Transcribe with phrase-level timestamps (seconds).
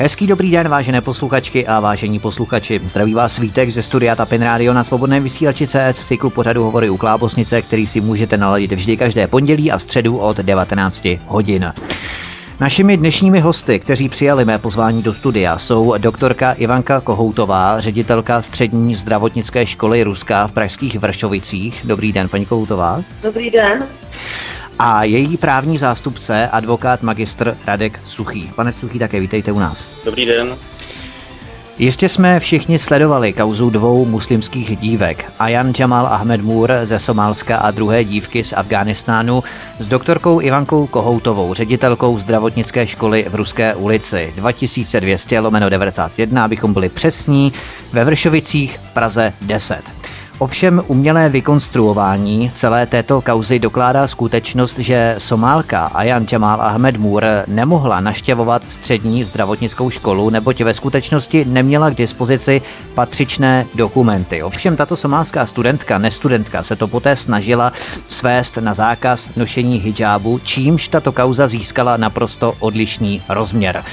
[0.00, 2.80] Hezký dobrý den, vážené posluchačky a vážení posluchači.
[2.84, 6.90] Zdraví vás svítek ze studia Tapin Radio na svobodném vysílači CS v cyklu pořadu Hovory
[6.90, 11.72] u Klábosnice, který si můžete naladit vždy každé pondělí a středu od 19 hodin.
[12.60, 18.94] Našimi dnešními hosty, kteří přijali mé pozvání do studia, jsou doktorka Ivanka Kohoutová, ředitelka střední
[18.94, 21.80] zdravotnické školy Ruska v pražských Vršovicích.
[21.84, 23.02] Dobrý den, paní Kohoutová.
[23.22, 23.86] Dobrý den
[24.78, 28.50] a její právní zástupce, advokát magistr Radek Suchý.
[28.56, 29.86] Pane Suchý, také vítejte u nás.
[30.04, 30.56] Dobrý den.
[31.78, 37.70] Jistě jsme všichni sledovali kauzu dvou muslimských dívek, Ayan Jamal Ahmed Mur ze Somálska a
[37.70, 39.44] druhé dívky z Afghánistánu
[39.78, 46.88] s doktorkou Ivankou Kohoutovou, ředitelkou zdravotnické školy v Ruské ulici 2200 lomeno 91, abychom byli
[46.88, 47.52] přesní,
[47.92, 49.93] ve Vršovicích Praze 10.
[50.38, 58.00] Ovšem umělé vykonstruování celé této kauzy dokládá skutečnost, že Somálka Ayan Jamal Ahmed Mur nemohla
[58.00, 62.62] naštěvovat střední zdravotnickou školu, neboť ve skutečnosti neměla k dispozici
[62.94, 64.42] patřičné dokumenty.
[64.42, 67.72] Ovšem tato somálská studentka, nestudentka, se to poté snažila
[68.08, 73.84] svést na zákaz nošení hijábu, čímž tato kauza získala naprosto odlišný rozměr.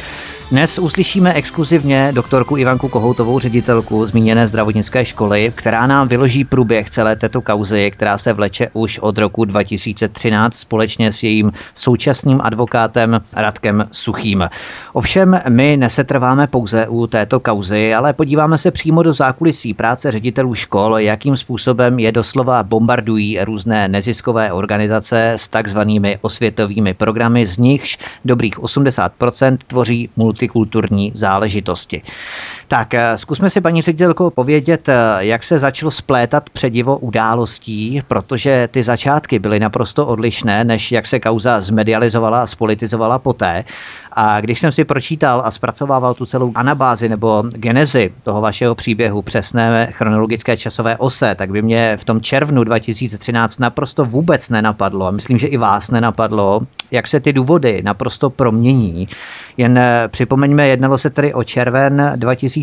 [0.51, 7.15] Dnes uslyšíme exkluzivně doktorku Ivanku Kohoutovou, ředitelku zmíněné zdravotnické školy, která nám vyloží průběh celé
[7.15, 13.87] této kauzy, která se vleče už od roku 2013 společně s jejím současným advokátem Radkem
[13.91, 14.49] Suchým.
[14.93, 20.55] Ovšem my nesetrváme pouze u této kauzy, ale podíváme se přímo do zákulisí práce ředitelů
[20.55, 27.97] škol, jakým způsobem je doslova bombardují různé neziskové organizace s takzvanými osvětovými programy, z nichž
[28.25, 32.01] dobrých 80% tvoří multi multikulturní záležitosti.
[32.71, 38.69] Tak eh, zkusme si, paní ředitelko, povědět, eh, jak se začalo splétat předivo událostí, protože
[38.71, 43.63] ty začátky byly naprosto odlišné, než jak se kauza zmedializovala a spolitizovala poté.
[44.13, 49.21] A když jsem si pročítal a zpracovával tu celou anabázi nebo genezi toho vašeho příběhu,
[49.21, 55.11] přesné chronologické časové ose, tak by mě v tom červnu 2013 naprosto vůbec nenapadlo, a
[55.11, 59.07] myslím, že i vás nenapadlo, jak se ty důvody naprosto promění.
[59.57, 62.60] Jen eh, připomeňme, jednalo se tedy o červen 2013,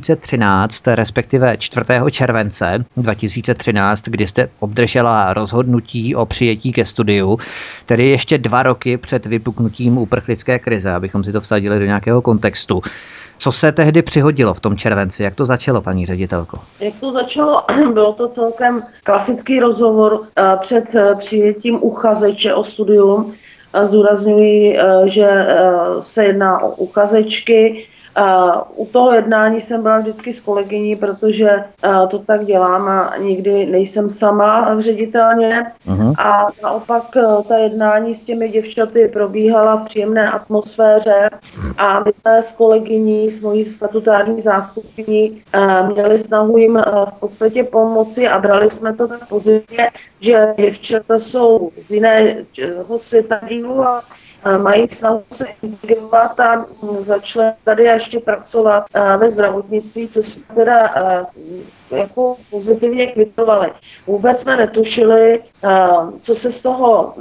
[0.86, 1.86] respektive 4.
[2.10, 7.38] července 2013, kdy jste obdržela rozhodnutí o přijetí ke studiu,
[7.86, 12.82] tedy ještě dva roky před vypuknutím uprchlické krize, abychom si to vsadili do nějakého kontextu.
[13.38, 15.22] Co se tehdy přihodilo v tom červenci?
[15.22, 16.58] Jak to začalo, paní ředitelko?
[16.80, 17.62] Jak to začalo?
[17.92, 23.32] Bylo to celkem klasický rozhovor eh, před eh, přijetím uchazeče o studium.
[23.82, 25.46] Zdůrazňuji, eh, že
[26.00, 27.86] se jedná o uchazečky,
[28.74, 31.64] u toho jednání jsem byla vždycky s kolegyní, protože
[32.10, 35.66] to tak dělám a nikdy nejsem sama v ředitelně.
[35.86, 36.14] Uh-huh.
[36.18, 41.30] A naopak e, ta jednání s těmi děvčaty probíhala v příjemné atmosféře
[41.76, 45.42] a my jsme s kolegyní, s mojí statutární zástupní,
[45.92, 46.82] měli snahu jim
[47.16, 49.90] v podstatě pomoci a brali jsme to tak pozitivně,
[50.20, 53.40] že děvčata jsou z jiného světa
[53.84, 54.02] a
[54.58, 56.66] mají snahu se integrovat a
[57.00, 58.84] začali tady ještě pracovat
[59.18, 60.90] ve zdravotnictví, což jsme teda
[61.90, 63.70] jako pozitivně kvitovali.
[64.06, 65.42] Vůbec jsme netušili,
[66.20, 67.14] co se z toho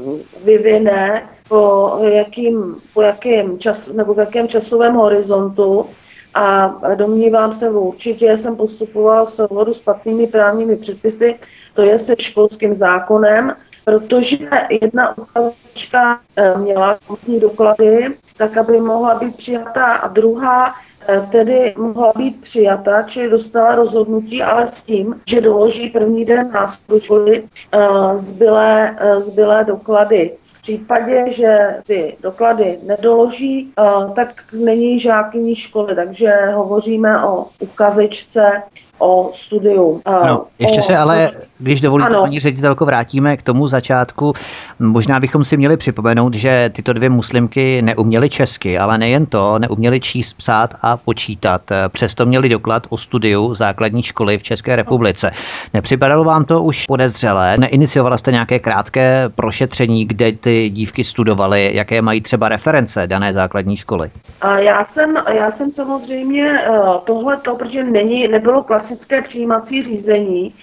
[0.43, 5.85] vyvine, po jakým, po jakém čas, nebo v jakém časovém horizontu
[6.33, 11.39] a domnívám se určitě, jsem postupovala v souladu s platnými právními předpisy,
[11.73, 13.55] to je se školským zákonem,
[13.87, 14.37] protože
[14.81, 20.73] jedna uchazečka eh, měla kompletní doklady, tak aby mohla být přijatá a druhá
[21.07, 26.51] eh, tedy mohla být přijata, čili dostala rozhodnutí, ale s tím, že doloží první den
[26.99, 30.31] školy eh, zbylé, zbylé doklady.
[30.43, 33.73] V případě, že ty doklady nedoloží,
[34.15, 38.63] tak není žákyní školy, takže hovoříme o ukazečce
[38.99, 40.01] o studiu.
[40.27, 42.21] No, ještě o, se ale, když dovolíte, ano.
[42.21, 44.33] paní ředitelko, vrátíme k tomu začátku.
[44.79, 49.99] Možná bychom si měli připomenout, že tyto dvě muslimky neuměly česky, ale nejen to, neuměly
[49.99, 51.61] číst, psát a počítat.
[51.87, 55.31] Přesto měli doklad o studiu základní školy v České republice.
[55.73, 57.57] Nepřipadalo vám to už podezřelé?
[57.57, 63.77] Neiniciovala jste nějaké krátké prošetření, kde ty dívky studovaly, jaké mají třeba reference dané základní
[63.77, 64.09] školy?
[64.57, 70.53] Já jsem, já jsem samozřejmě eh, tohle to, protože není, nebylo klasické klasické přijímací řízení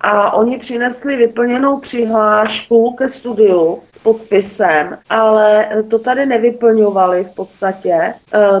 [0.00, 7.92] a oni přinesli vyplněnou přihlášku ke studiu s podpisem, ale to tady nevyplňovali v podstatě,
[7.92, 8.14] e,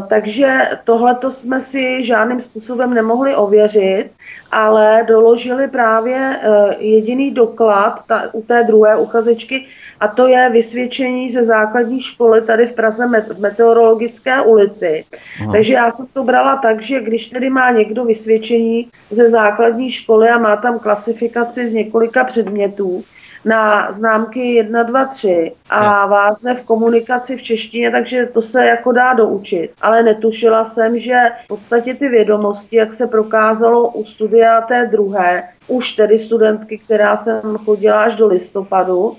[0.08, 4.10] takže tohleto jsme si žádným způsobem nemohli ověřit,
[4.54, 6.38] ale doložili právě e,
[6.78, 9.66] jediný doklad ta, u té druhé uchazečky
[10.00, 15.04] a to je vysvědčení ze základní školy tady v Praze v Meteorologické ulici.
[15.42, 15.52] Aha.
[15.52, 20.28] Takže já jsem to brala tak, že když tedy má někdo vysvědčení ze základní školy
[20.28, 23.04] a má tam klasifikaci z několika předmětů,
[23.44, 28.92] na známky 1, 2, 3 a vázne v komunikaci v češtině, takže to se jako
[28.92, 29.70] dá doučit.
[29.82, 35.48] Ale netušila jsem, že v podstatě ty vědomosti, jak se prokázalo u studia té druhé,
[35.68, 39.16] už tedy studentky, která jsem chodila až do listopadu,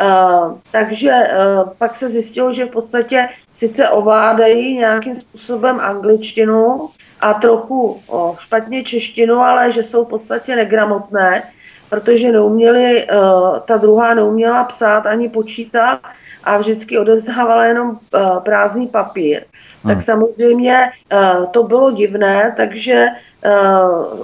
[0.00, 6.90] Uh, takže uh, pak se zjistilo, že v podstatě sice ovládají nějakým způsobem angličtinu
[7.20, 11.42] a trochu o, špatně češtinu, ale že jsou v podstatě negramotné,
[11.90, 16.00] protože neuměli, uh, ta druhá neuměla psát ani počítat
[16.44, 19.42] a vždycky odevzdávala jenom uh, prázdný papír.
[19.82, 19.94] Hmm.
[19.94, 23.06] Tak samozřejmě uh, to bylo divné, takže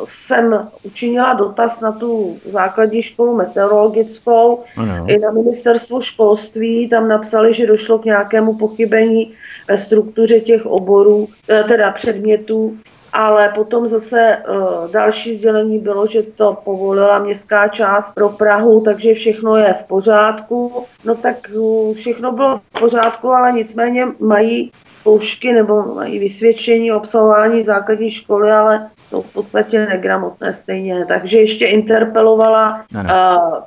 [0.05, 5.05] jsem učinila dotaz na tu základní školu meteorologickou ano.
[5.09, 6.89] i na ministerstvo školství.
[6.89, 9.35] Tam napsali, že došlo k nějakému pochybení
[9.69, 11.29] ve struktuře těch oborů,
[11.69, 12.77] teda předmětů,
[13.13, 19.15] ale potom zase uh, další sdělení bylo, že to povolila městská část pro Prahu, takže
[19.15, 20.85] všechno je v pořádku.
[21.05, 27.63] No tak uh, všechno bylo v pořádku, ale nicméně mají zkoušky nebo mají vysvědčení obsahování
[27.63, 31.05] základní školy, ale jsou v podstatě negramotné stejně.
[31.09, 33.09] Takže ještě interpelovala uh,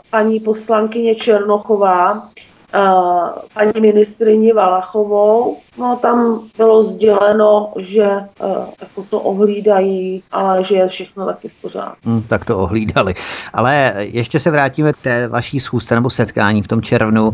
[0.10, 2.30] paní poslankyně Černochová,
[3.54, 5.57] paní ministrině Valachovou.
[5.77, 8.27] No tam bylo sděleno, že e,
[8.81, 11.95] jako to ohlídají, ale že je všechno taky v pořádku.
[12.04, 13.16] Hmm, tak to ohlídali.
[13.54, 17.31] Ale ještě se vrátíme k té vaší schůzce nebo setkání v tom červnu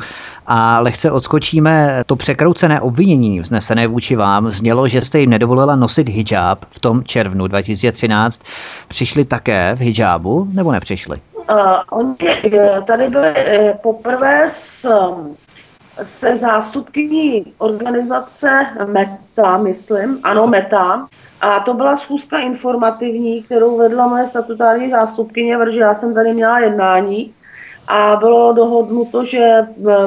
[0.48, 2.04] a lehce odskočíme.
[2.06, 7.04] To překroucené obvinění vznesené vůči vám znělo, že jste jim nedovolila nosit hijab v tom
[7.04, 8.42] červnu 2013.
[8.88, 11.22] Přišli také v hijabu nebo nepřišli?
[11.52, 12.16] Uh, oni
[12.54, 14.90] eh, tady byli uh, poprvé s,
[16.04, 21.08] se zástupkyní organizace META, myslím, ano, META,
[21.42, 26.60] a to byla schůzka informativní, kterou vedla moje statutární zástupkyně, protože já jsem tady měla
[26.60, 27.34] jednání.
[27.88, 29.62] A bylo dohodnuto, že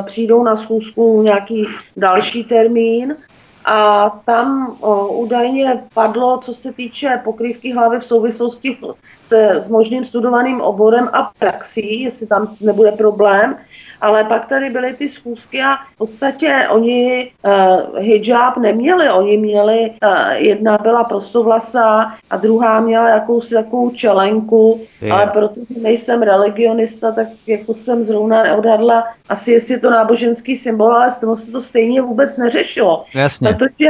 [0.05, 3.17] přijdou na schůzku nějaký další termín
[3.65, 8.79] a tam o, údajně padlo, co se týče pokrývky hlavy v souvislosti
[9.23, 13.57] se s možným studovaným oborem a praxí, jestli tam nebude problém,
[14.05, 19.91] ale pak tady byly ty schůzky a v podstatě oni uh, hijab neměli, oni měli,
[19.91, 25.13] uh, jedna byla prostovlasá a druhá měla jakousi takovou čelenku, je.
[25.13, 30.93] ale protože nejsem religionista, tak jako jsem zrovna neodhadla asi jestli je to náboženský symbol,
[30.93, 33.05] ale s tím se to stejně vůbec neřešilo.
[33.15, 33.49] Jasně.
[33.49, 33.89] Protože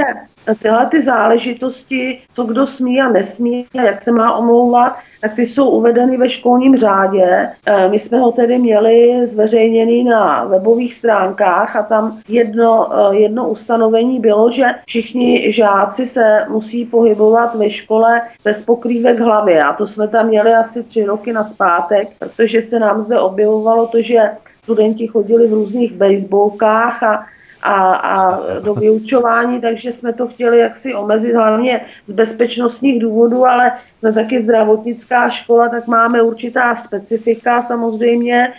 [0.62, 5.46] tyhle ty záležitosti, co kdo smí a nesmí a jak se má omlouvat, tak ty
[5.46, 7.48] jsou uvedeny ve školním řádě.
[7.66, 13.48] Eh, my jsme ho tedy měli zveřejněný na webových stránkách a tam jedno, eh, jedno
[13.48, 19.60] ustanovení bylo, že všichni žáci se musí pohybovat ve škole bez pokrývek hlavy.
[19.60, 23.86] A to jsme tam měli asi tři roky na zpátek, protože se nám zde objevovalo
[23.86, 24.30] to, že
[24.62, 27.24] studenti chodili v různých baseballkách a
[27.64, 33.72] a, a do vyučování, takže jsme to chtěli jaksi omezit hlavně z bezpečnostních důvodů, ale
[33.96, 38.52] jsme taky zdravotnická škola, tak máme určitá specifika samozřejmě.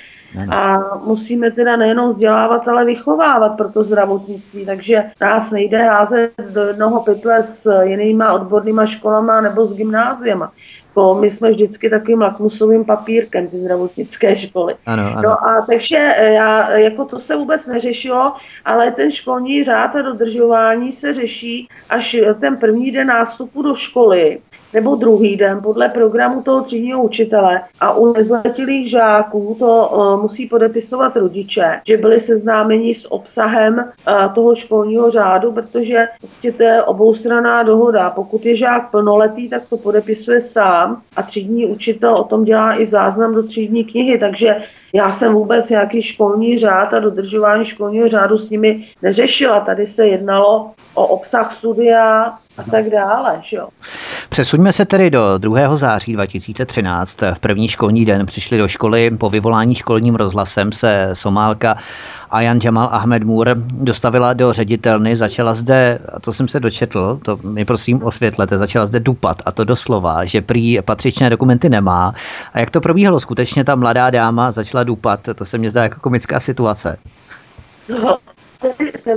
[0.52, 6.62] A musíme teda nejenom vzdělávat, ale vychovávat pro to zdravotnictví, takže nás nejde házet do
[6.62, 10.52] jednoho pytle s jinýma odbornýma školama nebo s gymnáziema
[10.95, 14.75] jako my jsme vždycky takovým lakmusovým papírkem, ty zdravotnické školy.
[14.85, 15.21] Ano, ano.
[15.21, 18.33] No a takže eh, já, jako to se vůbec neřešilo,
[18.66, 24.40] ale ten školní řád a dodržování se řeší až ten první den nástupu do školy
[24.75, 30.49] nebo druhý den podle programu toho třídního učitele a u nezletilých žáků to uh, musí
[30.49, 36.83] podepisovat rodiče, že byli seznámeni s obsahem uh, toho školního řádu, protože prostě to je
[36.83, 38.09] oboustranná dohoda.
[38.09, 42.85] Pokud je žák plnoletý, tak to podepisuje sám a třídní učitel o tom dělá i
[42.85, 44.55] záznam do třídní knihy, takže
[44.94, 49.59] já jsem vůbec nějaký školní řád a dodržování školního řádu s nimi neřešila.
[49.59, 53.37] Tady se jednalo o obsah studia a tak dále.
[53.42, 53.68] Že jo.
[54.30, 55.78] Přesuňme se tedy do 2.
[55.78, 57.21] září 2013.
[57.33, 61.78] V první školní den přišli do školy po vyvolání školním rozhlasem se Somálka
[62.31, 67.19] a Jan Jamal Ahmed Moore dostavila do ředitelny, začala zde, a to jsem se dočetl,
[67.23, 72.14] to mi prosím osvětlete, začala zde dupat a to doslova, že prý patřičné dokumenty nemá.
[72.54, 73.19] A jak to probíhalo?
[73.19, 76.97] Skutečně ta mladá dáma začala dupat, to se mě zdá jako komická situace.
[77.90, 78.18] No,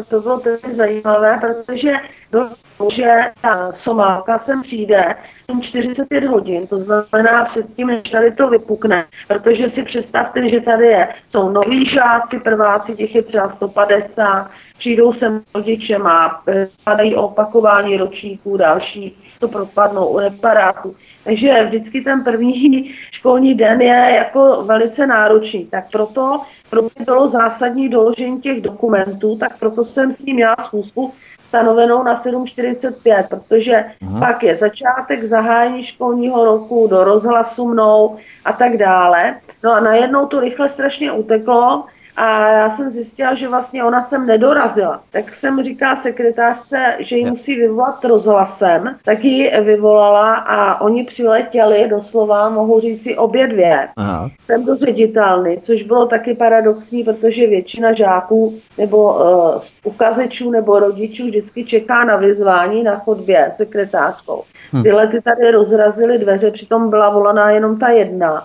[0.09, 1.93] to bylo tedy zajímavé, protože
[2.31, 2.51] bylo,
[2.91, 5.15] že ta Somálka sem přijde
[5.61, 11.09] 45 hodin, to znamená předtím, než tady to vypukne, protože si představte, že tady je,
[11.29, 16.43] jsou noví žáci, prváci, těch je třeba 150, přijdou sem rodiče, má,
[16.85, 20.95] padají opakování ročníků, další to propadnou u reparátu.
[21.25, 25.67] Takže vždycky ten první školní den je jako velice náročný.
[25.67, 30.57] Tak proto pro mě bylo zásadní doložení těch dokumentů, tak proto jsem s ním měla
[30.65, 34.21] schůzku stanovenou na 7.45, protože Aha.
[34.21, 39.41] pak je začátek zahájení školního roku, do rozhlasu mnou a tak dále.
[39.65, 41.85] No a najednou to rychle strašně uteklo
[42.19, 45.01] a já jsem zjistila, že vlastně ona sem nedorazila.
[45.11, 51.89] Tak jsem říká sekretářce, že ji musí vyvolat rozhlasem, tak ji vyvolala a oni přiletěli,
[51.89, 54.31] doslova mohu říci obě dvě, Aha.
[54.41, 61.27] jsem do ředitelny, což bylo taky paradoxní, protože většina žáků nebo uh, ukazečů nebo rodičů
[61.27, 64.43] vždycky čeká na vyzvání na chodbě sekretářkou.
[64.73, 64.83] Hm.
[64.83, 68.45] Tyhle ty tady rozrazily dveře, přitom byla volaná jenom ta jedna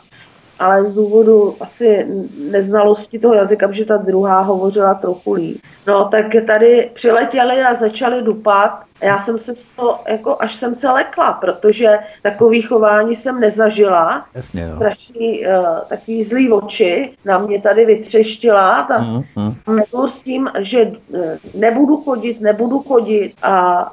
[0.59, 2.07] ale z důvodu asi
[2.51, 5.61] neznalosti toho jazyka, protože ta druhá hovořila trochu líp.
[5.87, 10.55] No, tak tady přiletěli a začali dupat a já jsem se z toho, jako až
[10.55, 14.25] jsem se lekla, protože takový chování jsem nezažila.
[14.35, 14.75] Jasně, no.
[14.75, 18.83] Strašný, uh, takový zlý oči na mě tady vytřeštila.
[18.83, 19.21] Ta, mm,
[19.67, 20.07] mm.
[20.07, 21.19] s tím, že uh,
[21.55, 23.85] nebudu chodit, nebudu chodit a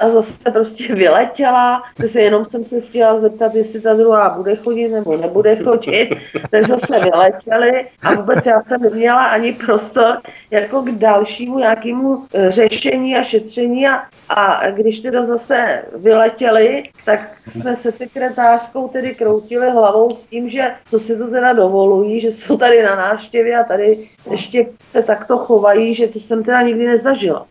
[0.00, 4.88] a zase prostě vyletěla, takže jenom jsem se chtěla zeptat, jestli ta druhá bude chodit
[4.88, 6.10] nebo nebude chodit,
[6.50, 10.18] tak zase vyletěli a vůbec já jsem neměla ani prostor
[10.50, 17.20] jako k dalšímu nějakému e, řešení a šetření a, a když teda zase vyletěli, tak
[17.48, 22.32] jsme se sekretářskou tedy kroutili hlavou s tím, že co si to teda dovolují, že
[22.32, 26.86] jsou tady na návštěvě a tady ještě se takto chovají, že to jsem teda nikdy
[26.86, 27.46] nezažila.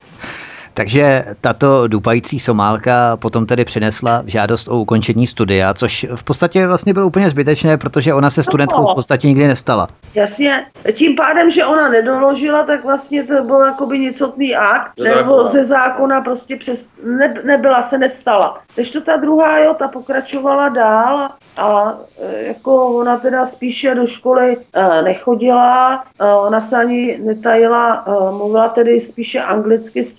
[0.76, 6.94] Takže tato dupající Somálka potom tedy přinesla žádost o ukončení studia, což v podstatě vlastně
[6.94, 9.88] bylo úplně zbytečné, protože ona se studentkou v podstatě nikdy nestala.
[10.16, 15.32] Jasně, tím pádem, že ona nedoložila, tak vlastně to bylo jakoby nicotný akt, ze nebo
[15.32, 15.46] zákona.
[15.46, 18.60] ze zákona prostě přes, ne, nebyla, se nestala.
[18.76, 24.08] Když to ta druhá, jo, ta pokračovala dál a e, jako ona teda spíše do
[24.08, 30.14] školy e, nechodila, e, ona se ani netajila, mluvila tedy spíše anglicky s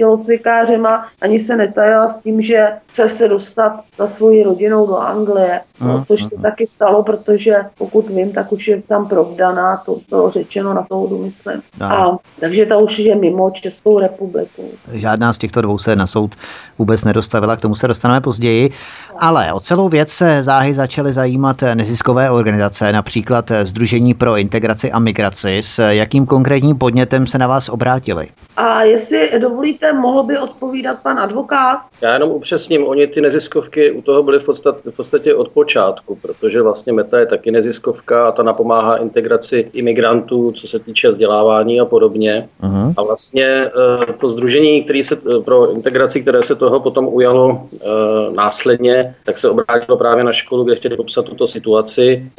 [0.47, 5.61] tělocvikářema, ani se netajila s tím, že chce se dostat za svoji rodinou do Anglie,
[5.81, 10.31] no, což se taky stalo, protože pokud vím, tak už je tam provdaná, to bylo
[10.31, 11.63] řečeno na soudu, myslím.
[11.81, 11.87] No.
[11.87, 14.71] A, takže ta už je mimo Českou republiku.
[14.93, 16.35] Žádná z těchto dvou se na soud
[16.79, 18.73] vůbec nedostavila, k tomu se dostaneme později,
[19.19, 24.99] ale o celou věc se záhy začaly zajímat neziskové organizace, například Združení pro integraci a
[24.99, 25.59] migraci.
[25.63, 28.29] S jakým konkrétním podnětem se na vás obrátili?
[28.57, 31.79] A jestli dovolíte, mohl by odpovídat pan advokát?
[32.01, 36.19] Já jenom upřesním, oni ty neziskovky u toho byly v podstatě, v podstatě od počátku,
[36.23, 41.81] protože vlastně Meta je taky neziskovka a ta napomáhá integraci imigrantů, co se týče vzdělávání
[41.81, 42.49] a podobně.
[42.63, 42.95] Uh-huh.
[42.97, 47.69] A vlastně eh, to združení, který se eh, pro integraci, které se toho potom ujalo
[47.75, 47.87] eh,
[48.35, 52.31] následně, tak se obrátilo právě na školu, kde chtěli popsat tuto situaci,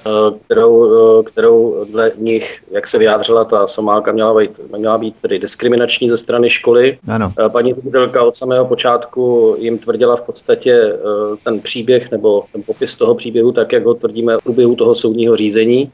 [0.46, 6.10] kterou, kterou dle nich, jak se vyjádřila ta Somálka, měla být, měla být tedy diskriminační
[6.10, 6.98] ze strany školy.
[7.08, 7.34] Ano.
[7.52, 10.94] Paní ředitelka od samého počátku jim tvrdila v podstatě
[11.44, 15.36] ten příběh nebo ten popis toho příběhu, tak jak ho tvrdíme v průběhu toho soudního
[15.36, 15.92] řízení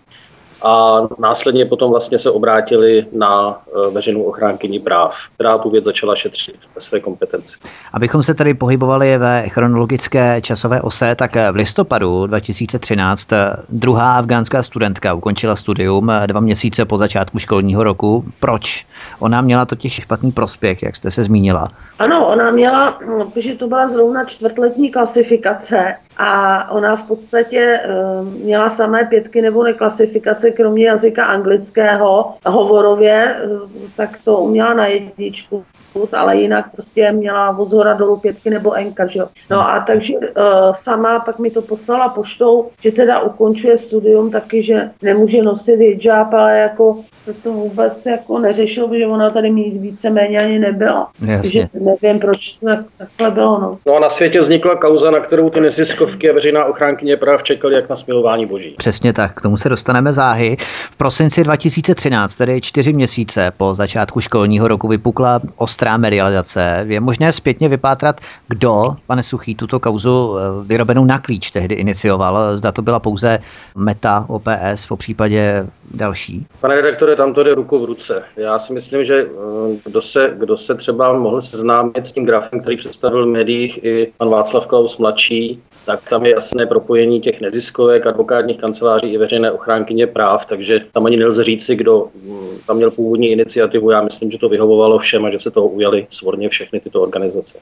[0.64, 6.16] a následně potom vlastně se obrátili na e, veřejnou ochránkyni práv, která tu věc začala
[6.16, 7.60] šetřit ve své kompetenci.
[7.94, 13.30] Abychom se tady pohybovali ve chronologické časové ose, tak v listopadu 2013
[13.70, 18.24] druhá afgánská studentka ukončila studium dva měsíce po začátku školního roku.
[18.40, 18.86] Proč?
[19.20, 21.72] Ona měla totiž špatný prospěch, jak jste se zmínila.
[22.00, 23.00] Ano, ona měla,
[23.34, 29.64] protože to byla zrovna čtvrtletní klasifikace a ona v podstatě uh, měla samé pětky nebo
[29.64, 35.66] neklasifikace, kromě jazyka anglického, hovorově, uh, tak to uměla na jedničku.
[36.12, 39.28] ale jinak prostě měla od zhora dolů pětky nebo enka, že jo.
[39.50, 40.24] No a takže uh,
[40.72, 46.34] sama pak mi to poslala poštou, že teda ukončuje studium taky, že nemůže nosit hijab,
[46.34, 51.12] ale jako se to vůbec jako neřešilo, protože ona tady mít víceméně ani nebyla.
[51.22, 51.42] Jasně.
[51.42, 51.70] Takže
[52.02, 53.60] nevím, proč to tak, takhle bylo.
[53.62, 53.78] No.
[53.86, 57.76] no a na světě vznikla kauza, na kterou ty neziskovky a veřejná ochránkyně práv čekali
[57.76, 58.76] jak na smilování boží.
[58.78, 60.58] Přesně tak, k tomu se dostaneme záhy.
[60.92, 66.86] V prosinci 2013, tedy čtyři měsíce po začátku školního roku, vypukla ostrá medializace.
[66.88, 72.58] Je možné zpětně vypátrat, kdo, pane Suchý, tuto kauzu eh, vyrobenou na klíč tehdy inicioval.
[72.58, 73.40] Zda to byla pouze
[73.76, 76.48] Meta, OPS, po případě další.
[76.62, 78.24] Pane redaktore, tam to jde ruku v ruce.
[78.38, 82.62] Já si myslím, že eh, kdo se, kdo se třeba mohl seznámit s tím grafem,
[82.62, 87.42] který představil v médiích i pan Václav Klaus mladší, tak tam je jasné propojení těch
[87.42, 92.78] neziskovek, advokátních kanceláří i veřejné ochránkyně práv, takže tam ani nelze říci, kdo mm, tam
[92.78, 93.92] měl původní iniciativu.
[93.92, 97.58] Já myslím, že to vyhovovalo všem a že se toho ujali svorně všechny tyto organizace.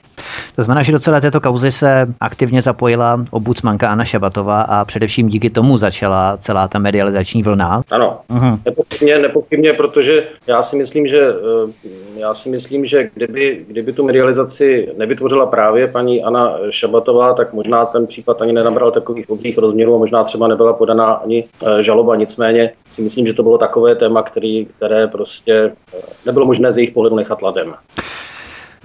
[0.56, 5.28] To znamená, že do celé této kauzy se aktivně zapojila obudsmanka Anna Šabatová a především
[5.28, 7.82] díky tomu začala celá ta medializační vlna.
[7.92, 8.60] Ano, uh-huh.
[8.66, 14.06] nepochybně, nepochybně, protože já si myslím, že eh, já si myslím, že kdyby, kdyby tu
[14.06, 19.96] medializaci nevytvořila právě paní Anna Šabatová, tak možná ten případ ani nenabral takových obřích rozměrů
[19.96, 22.16] a možná třeba nebyla podaná ani eh, žaloba.
[22.16, 26.78] Nicméně si myslím, že to bylo takové téma, který, které prostě eh, nebylo možné z
[26.78, 27.74] jejich pohledu nechat ladem.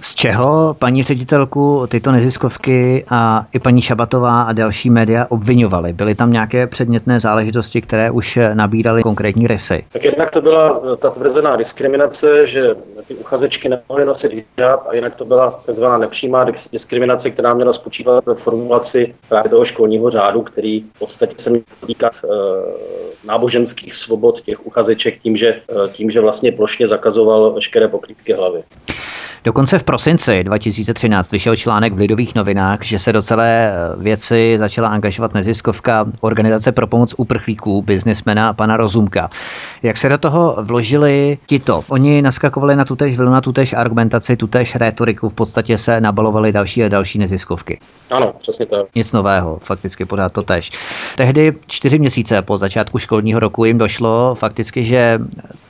[0.01, 5.93] Z čeho paní ředitelku tyto neziskovky a i paní Šabatová a další média obvinovali?
[5.93, 9.85] Byly tam nějaké předmětné záležitosti, které už nabíraly konkrétní rysy?
[9.93, 12.75] Tak jednak to byla ta tvrzená diskriminace, že
[13.07, 15.85] ty uchazečky nemohly nosit hijab a jinak to byla tzv.
[15.97, 21.49] nepřímá diskriminace, která měla spočívat ve formulaci právě toho školního řádu, který v podstatě se
[21.49, 22.27] měl týkat e,
[23.27, 25.61] náboženských svobod těch uchazeček tím, že, e,
[25.91, 28.63] tím, že vlastně plošně zakazoval veškeré pokrýtky hlavy.
[29.43, 34.55] Dokonce v prosinci 2013 vyšel článek v Lidových novinách, že se do celé eh, věci
[34.59, 39.29] začala angažovat neziskovka Organizace pro pomoc uprchlíků, biznismena pana Rozumka.
[39.83, 41.83] Jak se do toho vložili tito?
[41.89, 46.83] Oni naskakovali na tutéž vlnu, na tutéž argumentaci, tutéž rétoriku, v podstatě se nabalovali další
[46.83, 47.79] a další neziskovky.
[48.11, 48.85] Ano, přesně tak.
[48.95, 50.71] Nic nového, fakticky pořád to tež.
[51.15, 55.19] Tehdy čtyři měsíce po začátku školního roku jim došlo fakticky, že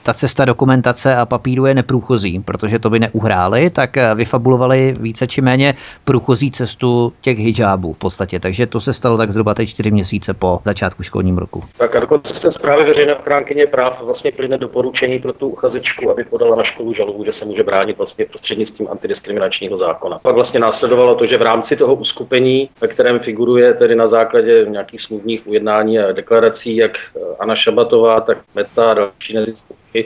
[0.08, 5.28] ta cesta dokumentace a papíru je neprůchozí, protože to by neuhráli, tak eh, vyfabulovali více
[5.28, 8.40] či méně průchozí cestu těch hijabů v podstatě.
[8.40, 11.64] Takže to se stalo tak zhruba teď čtyři měsíce po začátku školním roku.
[11.78, 16.24] Tak a dokonce se zprávy veřejné ochránkyně práv vlastně plyne doporučení pro tu uchazečku, aby
[16.24, 20.20] podala na školu žalobu, že se může bránit vlastně prostřednictvím antidiskriminačního zákona.
[20.20, 24.66] Pak vlastně následovalo to, že v rámci toho uskupení, ve kterém figuruje tedy na základě
[24.68, 26.92] nějakých smluvních ujednání a deklarací, jak
[27.40, 29.97] Anna Šabatová, tak Meta a další neziskovky,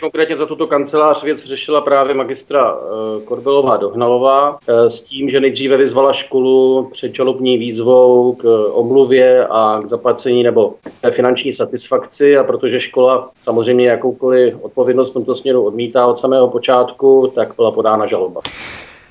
[0.00, 5.40] Konkrétně za tuto kancelář věc řešila právě magistra eh, Korbelová Dohnalová eh, s tím, že
[5.40, 10.74] nejdříve vyzvala školu před žalobní výzvou k omluvě a k zaplacení nebo
[11.10, 17.32] finanční satisfakci a protože škola samozřejmě jakoukoliv odpovědnost v tomto směru odmítá od samého počátku,
[17.34, 18.40] tak byla podána žaloba.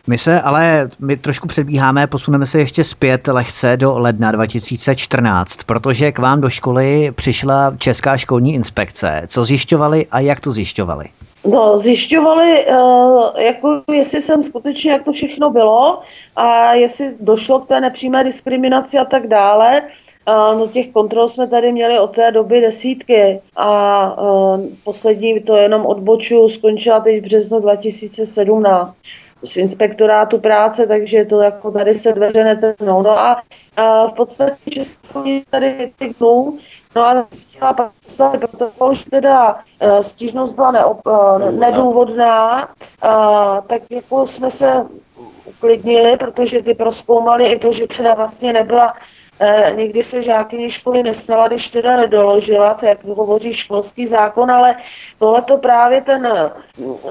[0.08, 6.12] My se ale, my trošku předbíháme, posuneme se ještě zpět lehce do ledna 2014, protože
[6.12, 9.22] k vám do školy přišla Česká školní inspekce.
[9.28, 11.06] Co zjišťovali a jak to zjišťovali?
[11.46, 16.02] No, zjišťovali, uh, jako jestli jsem skutečně, jak to všechno bylo
[16.36, 19.82] a jestli došlo k té nepřímé diskriminaci a tak dále.
[20.28, 25.56] Uh, no těch kontrol jsme tady měli od té doby desítky a uh, poslední, to
[25.56, 28.98] jenom odboču, skončila teď v březnu 2017
[29.44, 33.02] z inspektorátu práce, takže to jako tady se dveře netrhnou.
[33.02, 33.42] No a,
[33.78, 34.82] a v podstatě, že
[35.50, 36.58] tady ty dnů,
[36.96, 43.82] no a zjistila poslali protokol, že teda uh, stížnost byla neop, uh, nedůvodná, uh, tak
[43.90, 44.86] jako jsme se
[45.46, 48.94] uklidnili, protože ty proskoumali i to, že teda vlastně nebyla
[49.40, 54.76] Eh, někdy se žákyně školy nestala, když teda nedoložila, to jak hovoří školský zákon, ale
[55.20, 56.52] tohle to právě ten,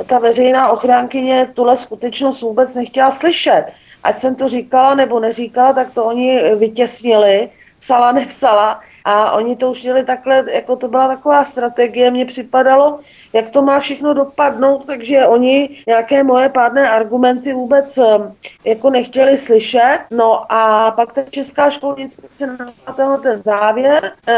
[0.07, 3.65] ta veřejná ochránkyně tuhle skutečnost vůbec nechtěla slyšet.
[4.03, 9.71] Ať jsem to říkala nebo neříkala, tak to oni vytěsnili, psala, nepsala a oni to
[9.71, 13.01] už měli takhle, jako to byla taková strategie, mně připadalo,
[13.35, 19.39] jak to má všechno dopadnout, takže oni nějaké moje pádné argumenty vůbec um, jako nechtěli
[19.39, 19.99] slyšet.
[20.11, 24.35] No a pak ta Česká školní inspekce napsala ten závěr, uh,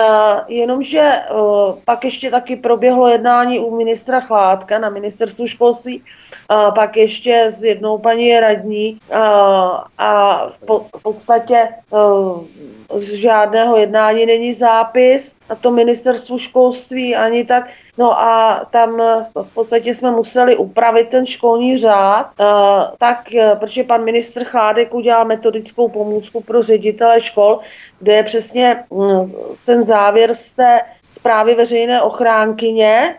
[0.49, 6.03] jenomže uh, pak ještě taky proběhlo jednání u ministra Chládka na ministerstvu školství,
[6.51, 9.19] uh, pak ještě s jednou paní radní uh,
[9.99, 11.69] a v, po, v podstatě
[12.95, 17.71] z žádného jednání není zápis na to ministerstvu školství ani tak.
[17.99, 18.97] No a tam
[19.35, 22.31] v podstatě jsme museli upravit ten školní řád,
[22.99, 23.29] tak,
[23.59, 27.61] protože pan ministr Chádek udělal metodickou pomůcku pro ředitele škol,
[27.99, 29.33] kde je přesně mm,
[29.65, 33.17] ten závěr z té zprávy veřejné ochránkyně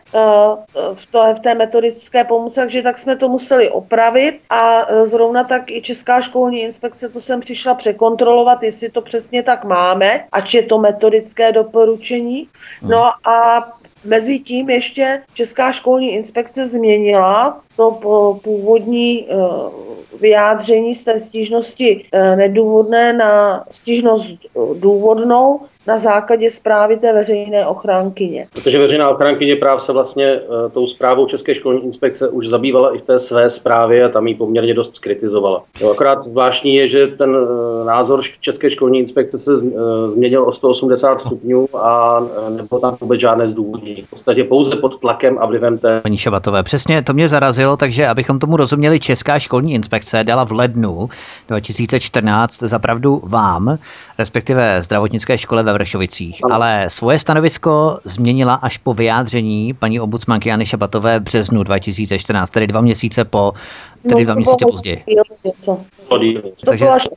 [0.94, 4.40] v, to, v té metodické pomůcce, takže tak jsme to museli opravit.
[4.50, 9.64] A zrovna tak i Česká školní inspekce, to jsem přišla překontrolovat, jestli to přesně tak
[9.64, 12.48] máme, ač je to metodické doporučení.
[12.82, 13.68] No a
[14.04, 17.92] Mezi tím ještě Česká školní inspekce změnila to
[18.44, 19.36] původní eh,
[20.20, 24.30] vyjádření z té stížnosti eh, nedůvodné na stížnost
[24.74, 28.48] důvodnou na základě zprávy té veřejné ochránkyně.
[28.54, 32.98] Protože veřejná ochránkyně práv se vlastně uh, tou zprávou České školní inspekce už zabývala i
[32.98, 35.64] v té své zprávě a tam ji poměrně dost skritizovala.
[35.80, 37.48] Jo, akorát zvláštní je, že ten uh,
[37.86, 43.20] názor České školní inspekce se uh, změnil o 180 stupňů a uh, nebylo tam vůbec
[43.20, 44.02] žádné zdůvodnění.
[44.02, 46.02] V podstatě pouze pod tlakem a vlivem té.
[46.02, 50.52] Paní Šabatové, přesně to mě zarazilo, takže abychom tomu rozuměli, Česká školní inspekce dala v
[50.52, 51.10] lednu
[51.48, 53.78] 2014 zapravdu vám,
[54.20, 60.66] respektive zdravotnické škole ve Vršovicích, ale svoje stanovisko změnila až po vyjádření paní ombudsmanky Jany
[60.66, 63.54] Šabatové v březnu 2014, tedy dva měsíce po,
[64.10, 65.04] tedy dva měsíce později.
[66.66, 67.08] To bylo až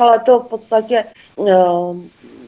[0.00, 1.04] ale to v podstatě
[1.36, 1.96] uh,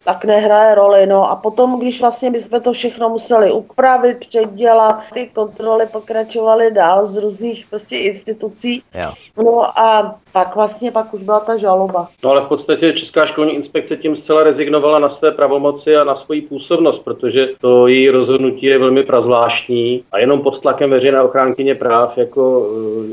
[0.08, 1.06] tak nehraje roli.
[1.06, 7.06] No a potom, když vlastně bychom to všechno museli upravit, předělat, ty kontroly pokračovaly dál
[7.06, 8.82] z různých prostě institucí.
[8.94, 9.10] Jo.
[9.36, 12.08] No a pak vlastně pak už byla ta žaloba.
[12.24, 16.14] No ale v podstatě Česká školní inspekce tím zcela rezignovala na své pravomoci a na
[16.14, 21.74] svoji působnost, protože to její rozhodnutí je velmi prazvláštní a jenom pod tlakem veřejné ochránkyně
[21.74, 22.66] práv, jako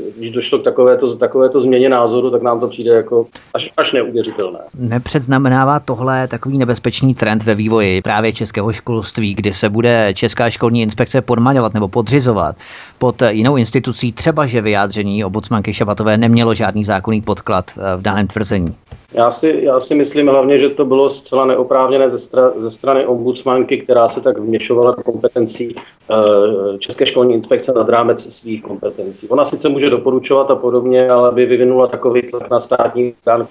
[0.08, 3.92] eh, když došlo k takovéto, takovéto změně názoru, tak nám to přijde jako až, až
[3.92, 4.58] neuvěřitelné.
[4.74, 10.82] Nepředznamenává tohle takový nebezpečný trend ve vývoji právě českého školství, kdy se bude Česká školní
[10.82, 12.56] inspekce podmaňovat nebo podřizovat
[12.98, 18.26] pod jinou institucí, třeba že vyjádření obocmanky Šabatové nemělo žádný zákonný podklad eh, v daném
[18.26, 18.74] tvrzení?
[19.16, 23.06] Já si, já si myslím hlavně, že to bylo zcela neoprávněné ze, stra, ze strany
[23.06, 29.28] ombudsmanky, která se tak vměšovala do kompetencí uh, České školní inspekce nad rámec svých kompetencí.
[29.28, 33.48] Ona sice může doporučovat a podobně, ale by vyvinula takový tlak na státní orgán,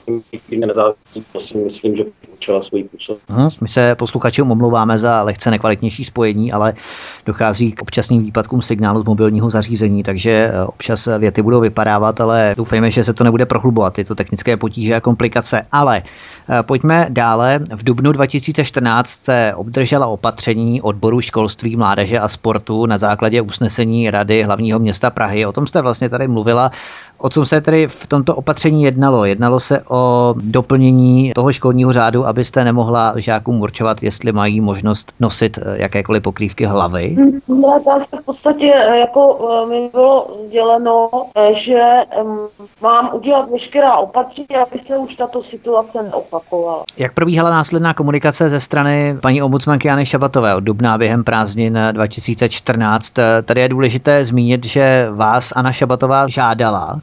[0.57, 3.17] nezávislý, to si myslím, že počala svůj působ.
[3.29, 6.73] Hmm, my se posluchačům omlouváme za lehce nekvalitnější spojení, ale
[7.25, 12.53] dochází k občasným výpadkům signálu z mobilního zařízení, takže eh, občas věty budou vypadávat, ale
[12.57, 15.67] doufejme, že se to nebude prohlubovat, tyto technické potíže a komplikace se.
[15.71, 17.59] Ale eh, pojďme dále.
[17.59, 24.43] V dubnu 2014 se obdržela opatření odboru školství, mládeže a sportu na základě usnesení Rady
[24.43, 25.45] hlavního města Prahy.
[25.45, 26.71] O tom jste vlastně tady mluvila
[27.17, 29.25] O co se tedy v tomto opatření jednalo?
[29.25, 35.57] Jednalo se o doplnění toho školního řádu, abyste nemohla žákům určovat, jestli mají možnost nosit
[35.57, 37.15] eh, jakékoliv pokrývky hlavy?
[37.47, 41.09] No, tak v podstatě eh, jako eh, mi bylo děleno,
[41.65, 41.81] že
[42.81, 46.83] mám udělat veškerá opatření, aby se už tato situace neopakovala.
[46.97, 53.13] Jak probíhala následná komunikace ze strany paní ombudsmanky Jany Šabatové od dubna během prázdnin 2014?
[53.45, 56.99] Tady je důležité zmínit, že vás Anna Šabatová žádala,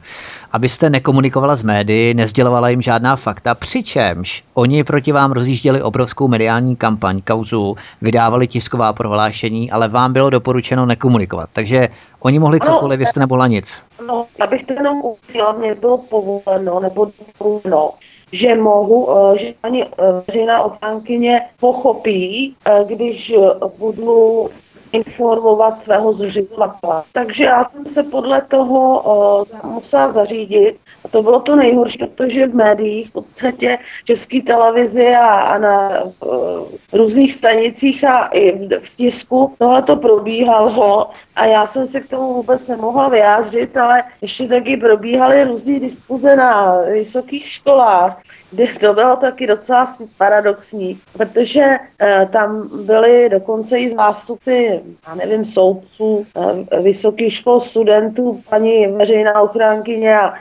[0.51, 6.75] abyste nekomunikovala s médií, nezdělovala jim žádná fakta, přičemž oni proti vám rozjížděli obrovskou mediální
[6.75, 11.49] kampaň, kauzu, vydávali tisková prohlášení, ale vám bylo doporučeno nekomunikovat.
[11.53, 11.89] Takže
[12.19, 13.73] oni mohli cokoliv, vy jste nemohla nic.
[14.07, 17.91] No, abych to jenom udělala, mě bylo povoleno, nebo povoleno,
[18.31, 19.87] že mohu, eh, že ani eh,
[20.27, 23.33] veřejná ochránkyně pochopí, eh, když
[23.77, 24.49] budu
[24.93, 27.03] informovat svého zřizovatele.
[27.13, 30.77] Takže já jsem se podle toho uh, musela zařídit.
[31.05, 35.89] A to bylo to nejhorší, protože v médiích, v podstatě české televizi a, a na
[36.03, 41.99] uh, různých stanicích a i v, v tisku tohle to probíhalo a já jsem se
[41.99, 48.67] k tomu vůbec nemohla vyjádřit, ale ještě taky probíhaly různé diskuze na vysokých školách, kde
[48.67, 49.85] to bylo taky docela
[50.17, 56.25] paradoxní, protože uh, tam byli dokonce i zástupci já nevím, soudců,
[56.71, 60.33] eh, vysokých škol, studentů, paní veřejná ochránkyně a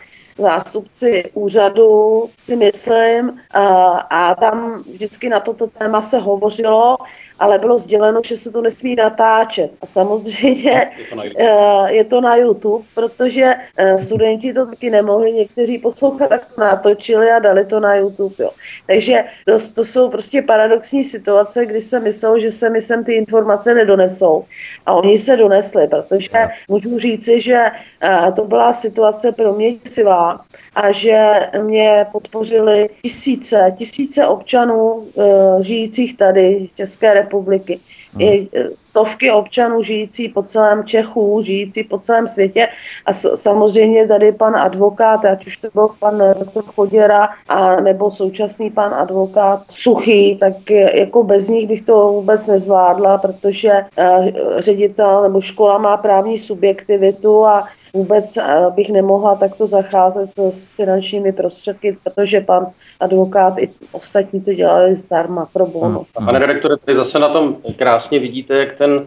[0.42, 3.64] zástupci úřadu, si myslím, a,
[4.10, 6.96] a tam vždycky na toto téma se hovořilo,
[7.38, 9.72] ale bylo sděleno, že se to nesmí natáčet.
[9.80, 10.90] A samozřejmě
[11.88, 17.30] je to na YouTube, protože eh, studenti to taky nemohli někteří poslouchat, tak to natočili
[17.30, 18.34] a dali to na YouTube.
[18.38, 18.50] Jo.
[18.86, 23.12] Takže to, to jsou prostě paradoxní situace, kdy se myslel, že se mi sem ty
[23.14, 24.44] informace nedonesou.
[24.86, 27.58] A oni se donesli, protože můžu říci, že
[28.02, 30.31] eh, to byla situace pro mě sivá,
[30.74, 37.80] a že mě podpořili tisíce, tisíce občanů e, žijících tady v České republiky.
[38.12, 38.20] Hmm.
[38.20, 42.68] I stovky občanů žijící po celém Čechu, žijící po celém světě
[43.06, 48.70] a samozřejmě tady pan advokát, ať už to byl pan doktor Choděra a nebo současný
[48.70, 55.40] pan advokát Suchý, tak jako bez nich bych to vůbec nezvládla, protože e, ředitel nebo
[55.40, 62.40] škola má právní subjektivitu a vůbec eh, bych nemohla takto zacházet s finančními prostředky, protože
[62.40, 62.66] pan
[63.00, 66.04] advokát i ostatní to dělali zdarma pro bono.
[66.18, 66.26] Hmm.
[66.26, 69.06] Pane redaktore, tady zase na tom krásně vidíte, jak ten uh,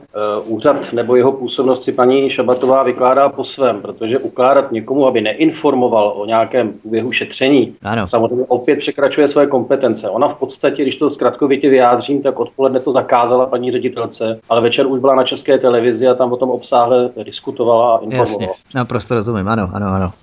[0.56, 6.14] úřad nebo jeho působnost si paní Šabatová vykládá po svém, protože ukládat někomu, aby neinformoval
[6.18, 8.08] o nějakém průběhu šetření, ano.
[8.08, 10.10] samozřejmě opět překračuje své kompetence.
[10.10, 14.88] Ona v podstatě, když to zkratkovitě vyjádřím, tak odpoledne to zakázala paní ředitelce, ale večer
[14.88, 18.42] už byla na české televizi a tam o tom obsáhle diskutovala a informovala.
[18.42, 18.75] Jasně.
[18.76, 20.14] Naprosto rozumím, ano, ano, ano.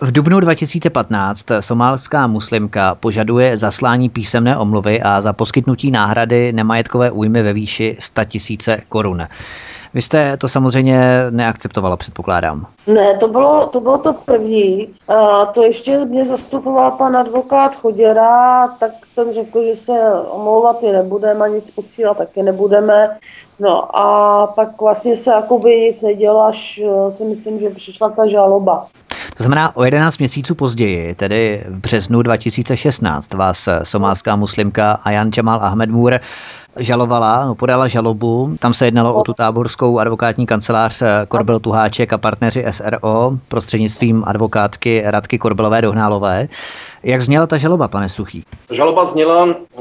[0.00, 7.42] V dubnu 2015 somálská muslimka požaduje zaslání písemné omluvy a za poskytnutí náhrady nemajetkové újmy
[7.42, 8.22] ve výši 100
[8.68, 9.26] 000 korun.
[9.94, 12.66] Vy jste to samozřejmě neakceptovala, předpokládám.
[12.86, 14.88] Ne, to bylo to, bylo to první.
[15.08, 19.92] A to ještě mě zastupoval pan advokát Choděra, tak ten řekl, že se
[20.30, 23.08] omlouvat i nebudeme a nic posílat taky nebudeme.
[23.60, 28.26] No a pak vlastně se jakoby nic nedělo, až eh, si myslím, že přišla ta
[28.26, 28.86] žaloba.
[29.36, 35.60] To znamená, o 11 měsíců později, tedy v březnu 2016, vás somálská muslimka Ayan Jamal
[35.62, 36.20] Ahmedmur
[36.76, 38.56] žalovala, no, podala žalobu.
[38.60, 44.24] Tam se jednalo o tu táborskou advokátní kancelář eh, Korbel Tuháček a partneři SRO prostřednictvím
[44.26, 46.48] advokátky Radky Korbelové Dohnálové.
[47.04, 48.44] Jak zněla ta žaloba, pane Suchý?
[48.70, 49.80] Žaloba zněla, eh,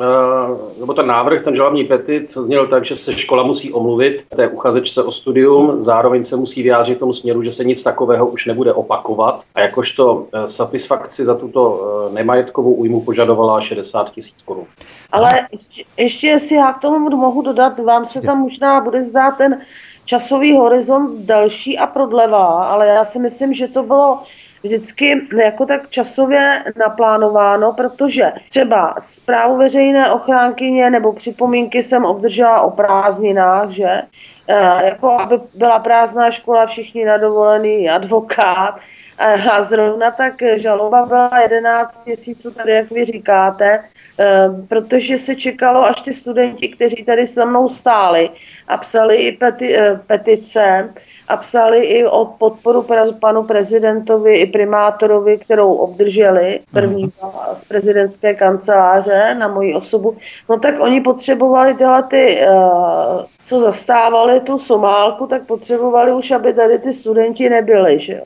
[0.80, 5.04] nebo ten návrh, ten žalobní petit zněl tak, že se škola musí omluvit té uchazečce
[5.04, 8.74] o studium, zároveň se musí vyjádřit v tom směru, že se nic takového už nebude
[8.74, 11.82] opakovat a jakožto eh, satisfakci za tuto
[12.14, 14.66] nemajetkovou újmu požadovala 60 tisíc korun.
[15.12, 19.32] Ale ještě, ještě, jestli já k tomu mohu dodat, vám se tam možná bude zdát
[19.38, 19.62] ten
[20.06, 24.20] časový horizont další a prodlevá, ale já si myslím, že to bylo
[24.64, 32.72] vždycky jako tak časově naplánováno, protože třeba zprávu veřejné ochránkyně nebo připomínky jsem obdržela o
[32.72, 34.02] prázdninách, že?
[34.48, 38.80] E, jako aby byla prázdná škola, všichni na dovolený, advokát.
[39.18, 43.84] E, a zrovna tak žaloba byla 11 měsíců, tady jak vy říkáte,
[44.20, 48.30] Eh, protože se čekalo, až ty studenti, kteří tady se mnou stáli
[48.68, 50.94] a psali i peti, petice
[51.28, 52.86] a psali i o podporu
[53.20, 57.32] panu prezidentovi i primátorovi, kterou obdrželi první mhm.
[57.54, 60.18] z prezidentské kanceláře na moji osobu,
[60.50, 62.48] no tak oni potřebovali tyhle ty, eh,
[63.46, 68.00] co zastávali tu Somálku, tak potřebovali už, aby tady ty studenti nebyli.
[68.00, 68.22] Že?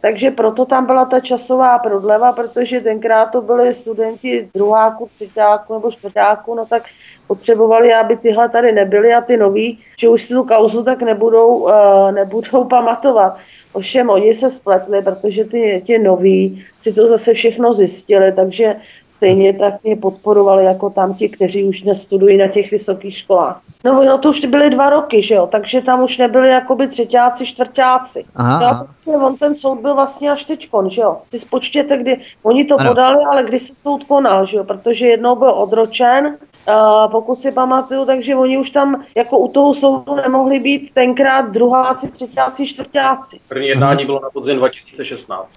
[0.00, 5.90] takže proto tam byla ta časová prodleva, protože tenkrát to byli studenti druháku, třetíku nebo
[5.90, 6.82] čtvrtáku, no tak
[7.26, 11.56] potřebovali, aby tyhle tady nebyly a ty noví, že už si tu kauzu tak nebudou,
[11.56, 13.38] uh, nebudou pamatovat.
[13.72, 18.76] Ovšem oni se spletli, protože ty, ty noví si to zase všechno zjistili, takže
[19.10, 23.60] stejně tak mě podporovali jako tam ti, kteří už nestudují na těch vysokých školách.
[23.84, 27.46] No, no to už byly dva roky, že jo, takže tam už nebyli jakoby třetíáci,
[27.46, 28.24] čtvrtáci.
[28.34, 28.86] Aha.
[29.06, 31.16] No, on ten soud byl vlastně až teďkon, že jo.
[31.30, 32.90] Si spočtěte, kdy oni to ano.
[32.90, 36.36] podali, ale kdy se soud konal, že jo, protože jednou byl odročen,
[36.68, 41.52] Uh, pokud si pamatuju, takže oni už tam jako u toho soudu nemohli být tenkrát
[41.52, 43.40] druháci, třetíáci, čtvrtáci.
[43.48, 45.56] První jednání bylo na podzim 2016.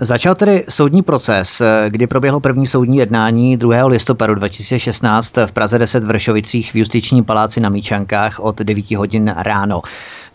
[0.00, 3.86] Začal tedy soudní proces, kdy proběhlo první soudní jednání 2.
[3.86, 9.34] listopadu 2016 v Praze 10 v Vršovicích v Justičním paláci na Míčankách od 9 hodin
[9.36, 9.82] ráno.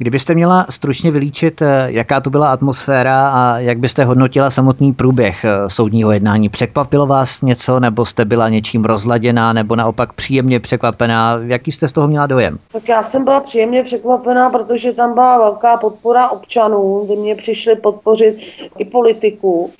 [0.02, 5.46] Kdybyste měla stručně vylíčit, eh, jaká to byla atmosféra a jak byste hodnotila samotný průběh
[5.46, 6.50] eh, soudního jednání?
[6.50, 11.40] Překvapilo vás něco, nebo jste byla něčím rozladěná, nebo naopak příjemně překvapená?
[11.44, 12.58] Jaký jste z toho měla dojem?
[12.72, 17.76] Tak já jsem byla příjemně překvapená, protože tam byla velká podpora občanů, kdy mě přišli
[17.76, 18.38] podpořit
[18.78, 19.72] i politiků.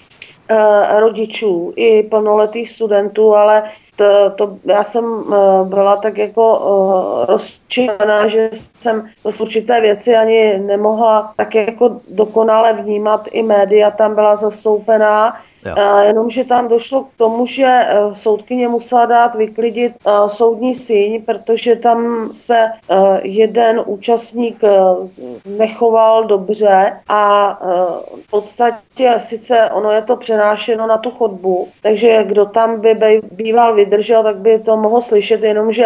[0.54, 3.64] Eh, rodičů i plnoletých studentů, ale
[4.02, 10.16] to, to, já jsem eh, byla tak jako uh, rozčilená, že jsem z určité věci
[10.16, 13.28] ani nemohla tak jako dokonale vnímat.
[13.32, 15.36] I média tam byla zastoupená
[16.06, 19.94] jenomže tam došlo k tomu, že soudkyně musela dát vyklidit
[20.28, 22.72] soudní síň, protože tam se
[23.22, 24.62] jeden účastník
[25.46, 27.54] nechoval dobře a
[28.28, 33.76] v podstatě sice ono je to přenášeno na tu chodbu, takže kdo tam by býval
[33.91, 35.86] vydržel, tak by to mohl slyšet, jenomže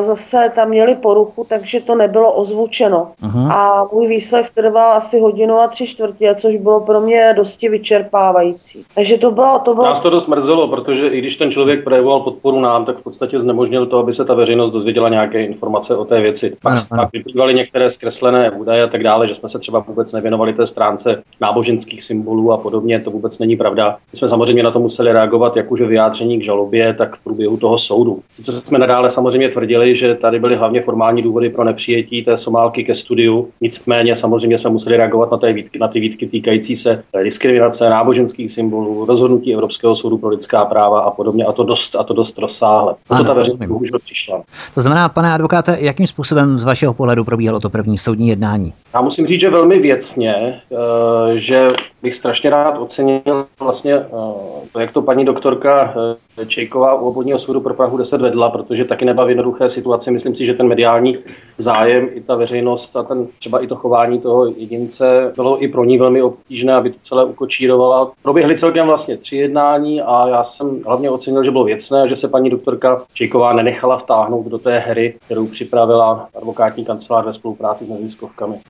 [0.00, 3.08] zase tam měli poruchu, takže to nebylo ozvučeno.
[3.22, 3.52] Uh-huh.
[3.52, 8.84] A můj výslech trval asi hodinu a tři čtvrtě, což bylo pro mě dosti vyčerpávající.
[8.94, 9.86] Takže to bylo, to bylo...
[9.86, 13.40] Nás to dost mrzelo, protože i když ten člověk projevoval podporu nám, tak v podstatě
[13.40, 16.56] znemožnil to, aby se ta veřejnost dozvěděla nějaké informace o té věci.
[16.62, 16.96] Pak, uh-huh.
[16.96, 20.66] pak vyplývaly některé zkreslené údaje a tak dále, že jsme se třeba vůbec nevěnovali té
[20.66, 23.00] stránce náboženských symbolů a podobně.
[23.00, 23.96] To vůbec není pravda.
[24.12, 27.56] My jsme samozřejmě na to museli reagovat jak už vyjádření k žalobě, tak v průběhu
[27.56, 28.20] toho soudu.
[28.30, 32.84] Sice jsme nadále samozřejmě tvrdili, že tady byly hlavně formální důvody pro nepřijetí té Somálky
[32.84, 33.48] ke studiu.
[33.60, 38.52] Nicméně samozřejmě jsme museli reagovat na, té výtky, na ty výtky týkající se diskriminace náboženských
[38.52, 42.38] symbolů, rozhodnutí Evropského soudu pro lidská práva a podobně a to dost, a to dost
[42.38, 42.94] rozsáhle.
[43.08, 44.42] Proto ta veřejnost bohužel přišla.
[44.74, 48.72] To znamená, pane advokáte, jakým způsobem z vašeho pohledu probíhalo to první soudní jednání?
[48.94, 51.68] Já musím říct, že velmi věcně, eh, že
[52.02, 54.08] bych strašně rád ocenil vlastně eh,
[54.72, 55.94] to, jak to paní doktorka
[56.38, 60.10] eh, Čejková obvodního soudu pro Prahu 10 vedla, protože taky nebyla v jednoduché situaci.
[60.10, 61.18] Myslím si, že ten mediální
[61.58, 65.84] zájem i ta veřejnost a ten třeba i to chování toho jedince bylo i pro
[65.84, 68.12] ní velmi obtížné, aby to celé ukočírovala.
[68.22, 72.28] Proběhly celkem vlastně tři jednání a já jsem hlavně ocenil, že bylo věcné, že se
[72.28, 77.88] paní doktorka Čejková nenechala vtáhnout do té hry, kterou připravila advokátní kancelář ve spolupráci s
[77.88, 78.60] neziskovkami.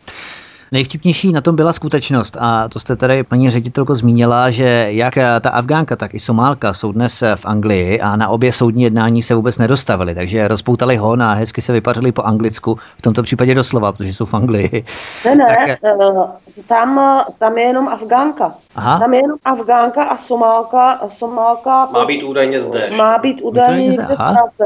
[0.73, 5.51] Nejvtipnější na tom byla skutečnost, a to jste tady, paní ředitelko, zmínila, že jak ta
[5.51, 9.59] Afgánka, tak i Somálka jsou dnes v Anglii a na obě soudní jednání se vůbec
[9.59, 14.13] nedostavili, takže rozpoutali ho a hezky se vypařili po anglicku, v tomto případě doslova, protože
[14.13, 14.85] jsou v Anglii.
[15.25, 15.79] Ne, ne, tak...
[15.85, 18.55] Eh, tam, tam je jenom Afgánka.
[18.75, 18.99] Aha.
[18.99, 21.01] Tam je jenom Afgánka a Somálka.
[21.09, 22.91] Somálka má být údajně zde.
[22.97, 24.65] Má být údajně někde v Praze,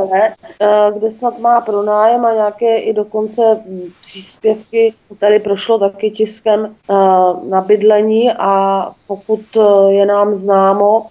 [0.61, 3.43] eh, kde snad má pronájem a nějaké i dokonce
[4.05, 4.95] příspěvky.
[5.19, 6.95] Tady prošlo taky tiskem eh,
[7.49, 11.07] na bydlení a pokud eh, je nám známo,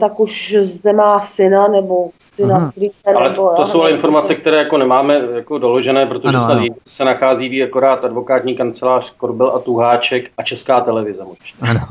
[0.00, 2.10] tak už zde má syna nebo
[2.42, 2.96] syna strýce.
[3.16, 6.66] Ale nebo, to jsou ale informace, které jako nemáme jako doložené, protože ano, snad ano.
[6.88, 11.70] se nachází ví akorát advokátní kancelář Korbel a Tuháček a Česká televize možná.
[11.70, 11.86] Ano.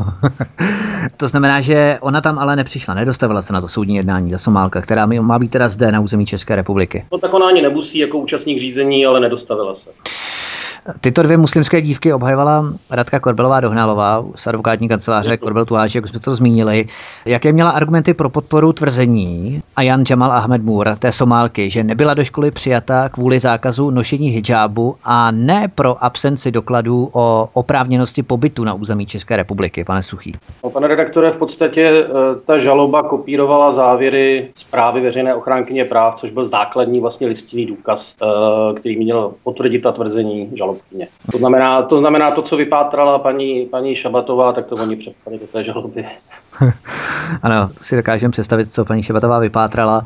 [1.18, 4.82] to znamená, že ona tam ale nepřišla, nedostavila se na to soudní jednání, ta Somálka,
[4.82, 7.06] která má být teda zde na území České republiky.
[7.12, 9.92] No tak ona ani nemusí jako účastník řízení, ale nedostavila se.
[11.02, 16.20] Tyto dvě muslimské dívky obhajovala Radka Korbelová Dohnalová z advokátní kanceláře Korbel Tuháš, jak jsme
[16.20, 16.88] to zmínili.
[17.26, 22.14] Jaké měla argumenty pro podporu tvrzení a Jan Jamal Ahmed Mur, té Somálky, že nebyla
[22.14, 28.64] do školy přijata kvůli zákazu nošení hijabu a ne pro absenci dokladů o oprávněnosti pobytu
[28.64, 30.34] na území České republiky, pane Suchý?
[30.64, 32.10] No, pane redaktore, v podstatě eh,
[32.46, 38.74] ta žaloba kopírovala závěry zprávy veřejné ochránkyně práv, což byl základní vlastně listinný důkaz, eh,
[38.74, 41.08] který měl potvrdit ta tvrzení žalobkyně.
[41.32, 45.48] To znamená, to znamená, to, co vypátrala paní, paní Šabatová, tak to oni přepsali do
[45.48, 46.06] té žaloby.
[47.44, 50.04] ano, si dokážeme představit, co paní Šabatová vypátrala.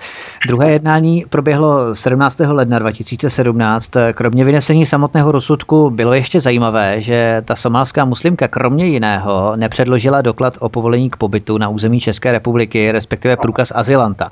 [0.47, 2.39] Druhé jednání proběhlo 17.
[2.39, 3.91] ledna 2017.
[4.13, 10.53] Kromě vynesení samotného rozsudku bylo ještě zajímavé, že ta somálská muslimka kromě jiného nepředložila doklad
[10.59, 14.29] o povolení k pobytu na území České republiky, respektive průkaz azylanta.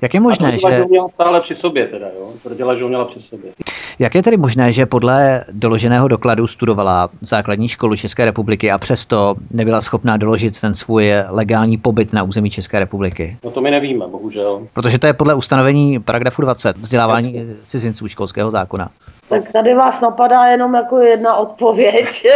[0.00, 0.72] Jak je možné, že...
[0.72, 2.32] že měla stále při sobě teda, jo?
[2.42, 3.50] Tvrdila, že měla při sobě.
[3.98, 9.34] Jak je tedy možné, že podle doloženého dokladu studovala základní školu České republiky a přesto
[9.50, 13.36] nebyla schopná doložit ten svůj legální pobyt na území České republiky?
[13.44, 14.66] No to my nevíme, bohužel.
[14.74, 18.90] Protože to je podle ustanovení paragrafu 20 vzdělávání cizinců školského zákona.
[19.28, 22.26] Tak tady vás napadá jenom jako jedna odpověď.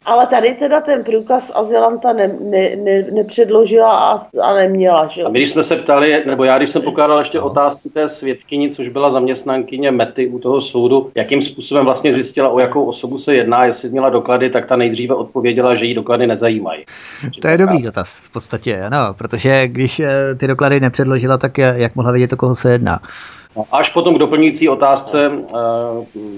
[0.09, 5.07] Ale tady teda ten průkaz azylanta ne, ne, ne, nepředložila a, a neměla.
[5.07, 5.23] Že?
[5.23, 8.69] A my, když jsme se ptali, nebo já, když jsem pokládal ještě otázky té svědkyni,
[8.69, 13.35] což byla zaměstnankyně Mety u toho soudu, jakým způsobem vlastně zjistila, o jakou osobu se
[13.35, 16.85] jedná, jestli měla doklady, tak ta nejdříve odpověděla, že jí doklady nezajímají.
[17.41, 21.73] To je dobrý dotaz v podstatě, ano, protože když eh, ty doklady nepředložila, tak eh,
[21.77, 22.99] jak mohla vědět, o koho se jedná?
[23.55, 25.55] No, až potom k doplňující otázce eh,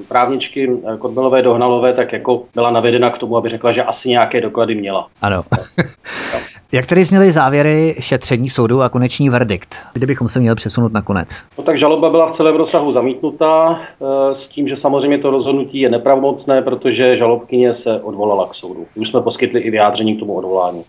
[0.08, 4.41] právničky eh, Korbelové Dohnalové, tak jako byla navedena k tomu, aby řekla, že asi nějaké
[4.41, 5.08] doklady měla.
[5.21, 5.43] Ano.
[6.74, 9.76] Jak tedy zněly závěry šetření soudu a konečný verdikt?
[9.93, 11.30] Kde bychom se měli přesunout na konec?
[11.58, 15.80] No tak žaloba byla v celém rozsahu zamítnutá eh, s tím, že samozřejmě to rozhodnutí
[15.80, 18.86] je nepravomocné, protože žalobkyně se odvolala k soudu.
[18.95, 20.84] Už jsme poskytli i vyjádření k tomu odvolání.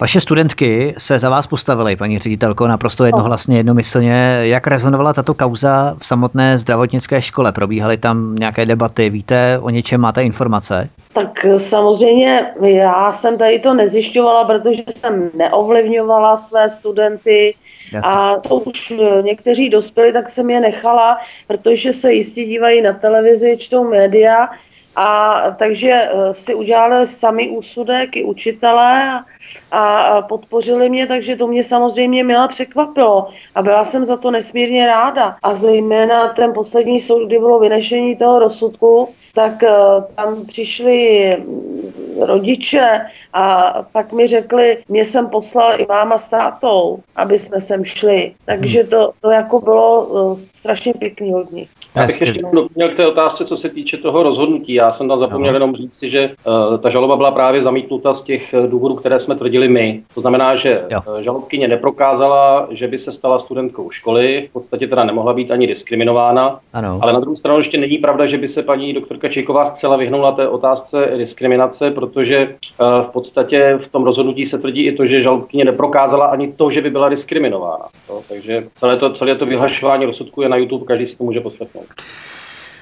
[0.00, 4.38] Vaše studentky se za vás postavily, paní ředitelko, naprosto jednohlasně, jednomyslně.
[4.42, 7.52] Jak rezonovala tato kauza v samotné zdravotnické škole?
[7.52, 9.10] Probíhaly tam nějaké debaty?
[9.10, 10.00] Víte o něčem?
[10.00, 10.88] Máte informace?
[11.12, 17.54] Tak samozřejmě já jsem tady to nezjišťovala, protože jsem neovlivňovala své studenty
[17.92, 18.10] Jasně.
[18.10, 23.56] a to už někteří dospěli, tak jsem je nechala, protože se jistě dívají na televizi,
[23.58, 24.48] čtou média
[24.96, 29.24] a takže eh, si udělali sami úsudek i učitelé
[29.70, 34.86] a podpořili mě, takže to mě samozřejmě milé překvapilo a byla jsem za to nesmírně
[34.86, 35.36] ráda.
[35.42, 39.70] A zejména ten poslední soud, kdy bylo vynešení toho rozsudku, tak eh,
[40.14, 41.36] tam přišli
[42.20, 43.00] rodiče
[43.32, 48.34] a pak mi řekli, mě jsem poslal i máma s tátou, aby jsme sem šli.
[48.44, 51.68] Takže to, to jako bylo eh, strašně pěkný od nich.
[52.00, 54.74] Já bych ještě doplnil k té otázce, co se týče toho rozhodnutí.
[54.74, 56.30] Já jsem tam zapomněl jenom říct si, že
[56.70, 60.02] uh, ta žaloba byla právě zamítnuta z těch důvodů, které jsme tvrdili my.
[60.14, 61.00] To znamená, že jo.
[61.20, 66.60] žalobkyně neprokázala, že by se stala studentkou školy, v podstatě teda nemohla být ani diskriminována,
[66.72, 66.98] ano.
[67.02, 70.32] ale na druhou stranu ještě není pravda, že by se paní doktorka Čejková zcela vyhnula
[70.32, 75.20] té otázce diskriminace, protože eh, v podstatě v tom rozhodnutí se tvrdí i to, že
[75.20, 77.88] žalobkyně neprokázala ani to, že by byla diskriminována.
[78.06, 81.40] To, takže celé to, celé to vyhlašování rozsudku je na YouTube, každý si to může
[81.40, 81.84] poslechnout.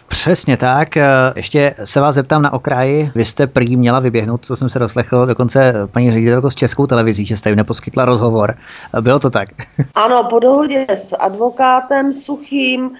[0.08, 0.96] Přesně tak.
[0.96, 1.04] Eh,
[1.36, 3.10] ještě se vás zeptám na okraji.
[3.14, 7.26] Vy jste prý měla vyběhnout, co jsem se doslechl, dokonce paní ředitelko z Českou televizí,
[7.26, 8.54] že jste jim neposkytla rozhovor.
[9.00, 9.48] Bylo to tak?
[9.94, 12.90] Ano, po dohodě s advokátem Suchým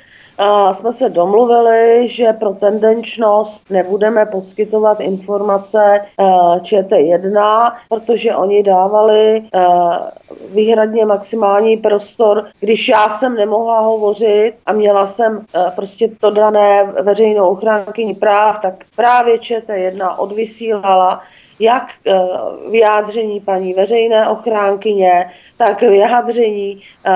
[0.73, 6.25] jsme se domluvili, že pro tendenčnost nebudeme poskytovat informace eh,
[6.59, 9.67] ČT1, protože oni dávali eh,
[10.51, 16.93] výhradně maximální prostor, když já jsem nemohla hovořit a měla jsem eh, prostě to dané
[17.03, 21.23] veřejnou ochránkyní práv, tak právě ČT1 odvysílala
[21.59, 22.19] jak eh,
[22.71, 27.13] vyjádření paní veřejné ochránkyně, tak vyjádření eh,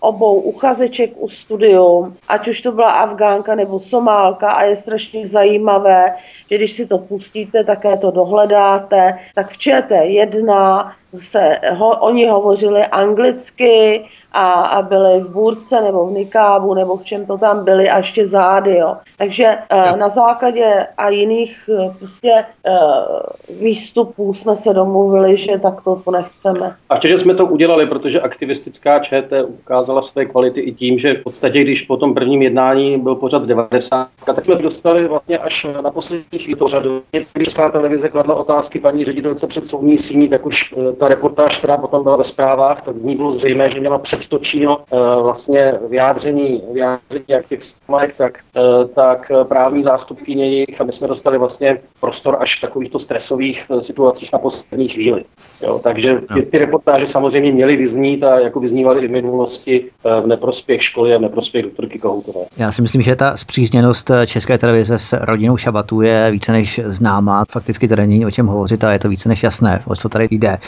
[0.00, 4.50] obou uchazeček u studium, ať už to byla Afgánka nebo Somálka.
[4.50, 6.16] A je strašně zajímavé,
[6.50, 12.84] že když si to pustíte, také to dohledáte, tak v ČT1 se ho, oni hovořili
[12.84, 14.04] anglicky
[14.34, 17.96] a, a byli v burce nebo v nikábu nebo v čem to tam byli a
[17.96, 18.76] ještě zády.
[18.76, 18.96] Jo.
[19.18, 25.80] Takže uh, na základě a jiných uh, prostě uh, výstupů jsme se domluvili, že tak
[25.80, 26.76] to nechceme.
[26.90, 31.14] A ještě, že jsme to udělali, protože aktivistická ČT ukázala své kvality i tím, že
[31.14, 35.66] v podstatě, když po tom prvním jednání byl pořad 90, tak jsme dostali vlastně až
[35.82, 37.02] na poslední chvíli pořadu.
[37.10, 41.76] Když Česká televize kladla otázky paní ředitelce před soudní síní, tak už ta reportáž, která
[41.76, 46.62] potom byla ve zprávách, tak z ní bylo zřejmé, že měla předtočíno uh, vlastně vyjádření,
[46.72, 51.78] vyjádření jak těch smalek, tak, uh, tak právní zástupkyně jejich a my jsme dostali vlastně
[52.00, 55.24] prostor až v takovýchto stresových uh, situacích na poslední chvíli.
[55.66, 59.84] Jo, takže ty, ty reportáže samozřejmě měly vyznít a jako vyznívaly i v minulosti
[60.22, 62.40] v neprospěch školy a v neprospěch doktorky Kohoutové.
[62.56, 67.44] Já si myslím, že ta zpřízněnost České televize s rodinou Šabatů je více než známá.
[67.50, 70.28] Fakticky tady není o čem hovořit a je to více než jasné, o co tady
[70.30, 70.58] jde.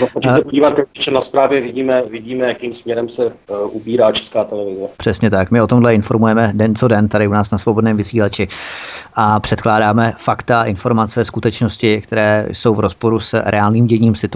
[0.00, 0.74] No, se podívat
[1.12, 3.32] na zprávě, vidíme, vidíme, jakým směrem se uh,
[3.76, 4.82] ubírá Česká televize.
[4.96, 5.50] Přesně tak.
[5.50, 8.48] My o tomhle informujeme den co den tady u nás na svobodném vysílači
[9.14, 14.27] a předkládáme fakta, informace, skutečnosti, které jsou v rozporu s reálným děním situace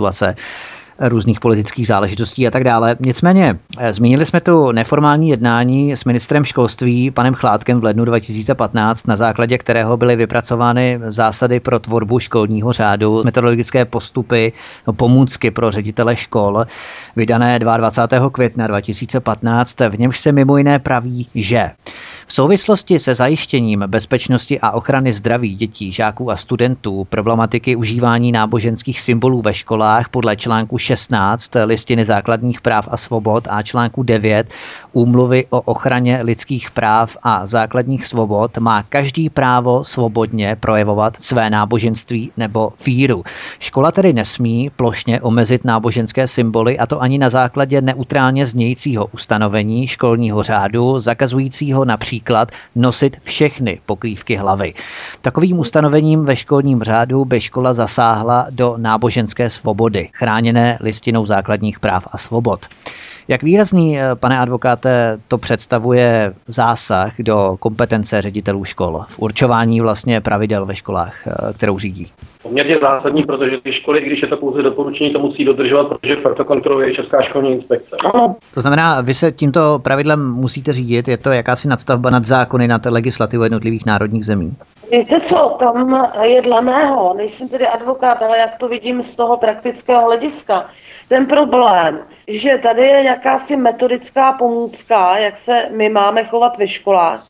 [1.09, 2.97] různých politických záležitostí a tak dále.
[3.01, 9.07] Nicméně, eh, zmínili jsme tu neformální jednání s ministrem školství panem Chládkem v lednu 2015,
[9.07, 14.53] na základě kterého byly vypracovány zásady pro tvorbu školního řádu, metodologické postupy,
[14.87, 16.65] no, pomůcky pro ředitele škol,
[17.17, 18.31] vydané 22.
[18.31, 19.81] května 2015.
[19.89, 21.71] V němž se mimo jiné praví, že
[22.27, 29.01] v souvislosti se zajištěním bezpečnosti a ochrany zdraví dětí, žáků a studentů, problematiky užívání náboženských
[29.01, 34.47] symbolů ve školách podle článku 16 listiny základních práv a svobod a článku 9
[34.93, 42.31] úmluvy o ochraně lidských práv a základních svobod má každý právo svobodně projevovat své náboženství
[42.37, 43.25] nebo víru.
[43.59, 49.89] Škola tedy nesmí plošně omezit náboženské symboly a to ani na základě neutrálně znějícího ustanovení
[49.89, 52.12] školního řádu, zakazujícího například
[52.77, 54.75] nosit všechny pokrývky hlavy.
[55.21, 62.09] Takovým ustanovením ve školním řádu by škola zasáhla do náboženské svobody, chráněné listinou základních práv
[62.13, 62.67] a svobod.
[63.29, 70.21] Jak výrazný, eh, pane advokáte, to představuje zásah do kompetence ředitelů škol v určování vlastně
[70.21, 72.11] pravidel ve školách, eh, kterou řídí?
[72.43, 76.35] Poměrně zásadní, protože ty školy, když je to pouze doporučení, to musí dodržovat, protože fakt
[76.35, 77.97] to kontroluje Česká školní inspekce.
[78.55, 82.87] To znamená, vy se tímto pravidlem musíte řídit, je to jakási nadstavba nad zákony, nad
[82.87, 84.57] legislativou jednotlivých národních zemí?
[84.93, 89.37] Víte co, tam je dle mého, nejsem tedy advokát, ale jak to vidím z toho
[89.37, 90.71] praktického hlediska,
[91.09, 97.27] ten problém, že tady je jakási metodická pomůcka, jak se my máme chovat ve školách,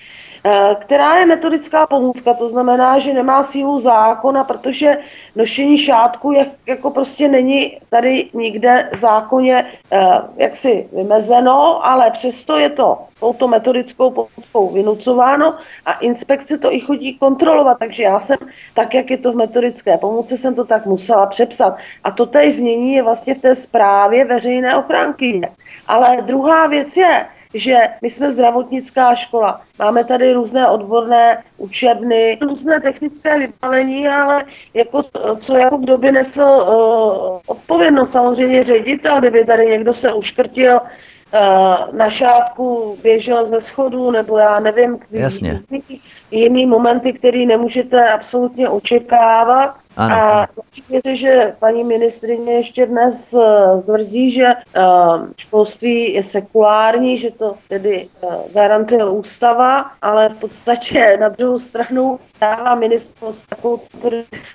[0.80, 4.97] která je metodická pomůcka, to znamená, že nemá sílu zákona, protože
[5.36, 12.70] nošení šátku je, jako prostě není tady nikde zákoně eh, jaksi vymezeno, ale přesto je
[12.70, 15.55] to touto metodickou pomůckou vynucováno
[15.86, 18.38] a inspekce to i chodí kontrolovat, takže já jsem,
[18.74, 21.76] tak jak je to v metodické pomůcce, jsem to tak musela přepsat.
[22.05, 25.40] A to té znění je vlastně v té zprávě veřejné ochránky.
[25.86, 29.61] Ale druhá věc je, že my jsme zdravotnická škola.
[29.78, 34.44] Máme tady různé odborné učebny, různé technické vybavení, ale
[34.74, 35.03] jako,
[35.40, 41.96] co jako kdo by nesl uh, odpovědnost, samozřejmě ředitel, kdyby tady někdo se uškrtil, uh,
[41.96, 45.61] na šátku běžel ze schodu, nebo já nevím, Jasně.
[46.30, 50.14] jiný momenty, který nemůžete absolutně očekávat, ano.
[50.14, 50.47] A
[50.90, 57.55] věřím, že paní ministrině ještě dnes uh, tvrdí, že uh, školství je sekulární, že to
[57.68, 63.80] tedy uh, garantuje ústava, ale v podstatě na druhou stranu dává ministerstvo takovou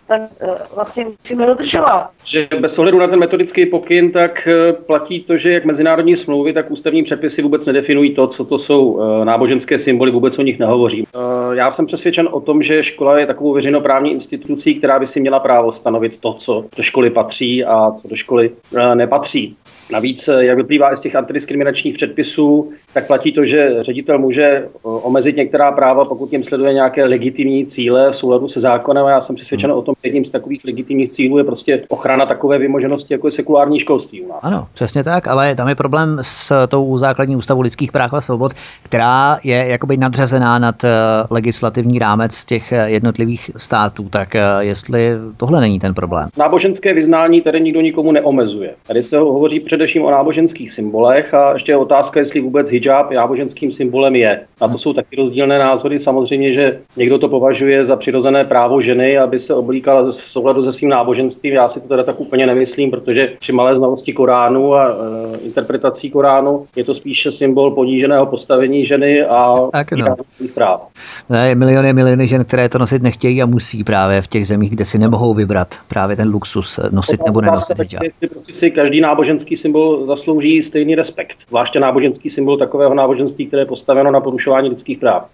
[0.08, 2.10] tak uh, vlastně musíme dodržovat.
[2.24, 6.54] Že bez ohledu na ten metodický pokyn, tak uh, platí to, že jak mezinárodní smlouvy,
[6.54, 10.60] tak ústavní předpisy vůbec nedefinují to, co to jsou uh, náboženské symboly, vůbec o nich
[10.60, 11.06] nehovořím.
[11.16, 15.20] Uh, já jsem přesvědčen o tom, že škola je takovou veřejnoprávní institucí, která by si
[15.20, 19.58] měla právo stanovit to, co do školy patří a co do školy eh, nepatří.
[19.92, 24.68] Navíc, eh, jak vyplývá z těch antidiskriminačních předpisů, tak platí to, že ředitel může eh,
[24.84, 29.06] omezit některá práva, pokud jim sleduje nějaké legitimní cíle v souladu se zákonem.
[29.06, 29.80] A já jsem přesvědčen hmm.
[29.80, 33.32] o tom, že jedním z takových legitimních cílů je prostě ochrana takové vymoženosti, jako je
[33.32, 34.40] sekulární školství u nás.
[34.42, 38.54] Ano, přesně tak, ale tam je problém s tou základní ústavou lidských práv a svobod,
[38.84, 40.90] která je jakoby nadřazená nad eh,
[41.30, 44.10] legislativní rámec těch jednotlivých států.
[44.10, 44.30] Tak
[44.60, 46.30] jestli tohle není ten problém?
[46.38, 48.74] Náboženské vyznání tady nikdo nikomu neomezuje.
[48.88, 53.12] Tady se hovoří před především o náboženských symbolech a ještě je otázka, jestli vůbec hijab
[53.12, 54.42] náboženským symbolem je.
[54.62, 56.00] Na to jsou taky rozdílné názory.
[56.00, 60.72] Samozřejmě, že někdo to považuje za přirozené právo ženy, aby se oblíkala v souladu se
[60.72, 61.54] svým náboženstvím.
[61.54, 66.12] Já si to teda tak úplně nemyslím, protože při malé znalosti Koránu a e, interpretací
[66.12, 70.16] Koránu je to spíše symbol poníženého postavení ženy a tak, no.
[70.54, 70.88] práv.
[71.30, 74.86] Ne, miliony, miliony žen, které to nosit nechtějí a musí právě v těch zemích, kde
[74.86, 78.04] si nemohou vybrat právě ten luxus nosit nebo nenosit hijab.
[78.32, 81.38] Prostě si každý náboženský symbol zaslouží stejný respekt.
[81.48, 85.30] Zvláště náboženský symbol takového náboženství, které je postaveno na porušování lidských práv.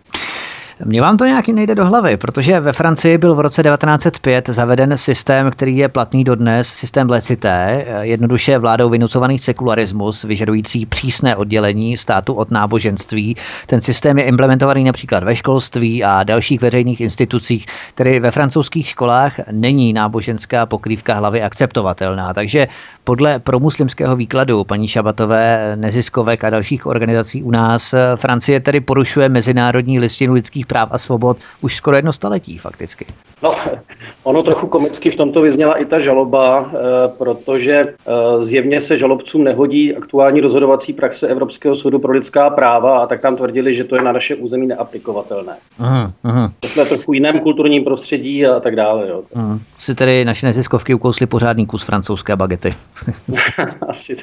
[0.85, 4.97] Mně vám to nějaký nejde do hlavy, protože ve Francii byl v roce 1905 zaveden
[4.97, 12.33] systém, který je platný dodnes, systém lecité, jednoduše vládou vynucovaný sekularismus, vyžadující přísné oddělení státu
[12.33, 13.37] od náboženství.
[13.67, 17.65] Ten systém je implementovaný například ve školství a dalších veřejných institucích,
[17.95, 22.33] tedy ve francouzských školách není náboženská pokrývka hlavy akceptovatelná.
[22.33, 22.67] Takže
[23.03, 29.99] podle promuslimského výkladu paní Šabatové, neziskovek a dalších organizací u nás Francie tedy porušuje mezinárodní
[29.99, 33.05] listinu lidských práv a svobod už skoro jedno staletí fakticky.
[33.43, 33.51] No,
[34.23, 36.77] ono trochu komicky v tomto vyzněla i ta žaloba, eh,
[37.17, 43.07] protože eh, zjevně se žalobcům nehodí aktuální rozhodovací praxe Evropského soudu pro lidská práva a
[43.07, 45.53] tak tam tvrdili, že to je na naše území neaplikovatelné.
[45.79, 46.51] Aha, aha.
[46.65, 49.07] Jsme trochu jiném kulturním prostředí a tak dále.
[49.09, 49.23] Jo.
[49.35, 49.59] Aha.
[49.79, 52.75] Si tedy naše neziskovky ukously pořádný kus francouzské bagety.
[53.89, 54.15] Asi.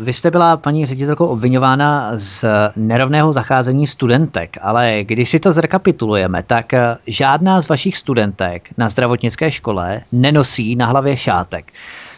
[0.00, 2.44] Vy jste byla, paní ředitelko, obvinována z
[2.76, 6.66] nerovného zacházení studentek, ale když si to zrekapitulujeme, tak
[7.06, 11.72] žádná z vašich studentek na zdravotnické škole nenosí na hlavě šátek.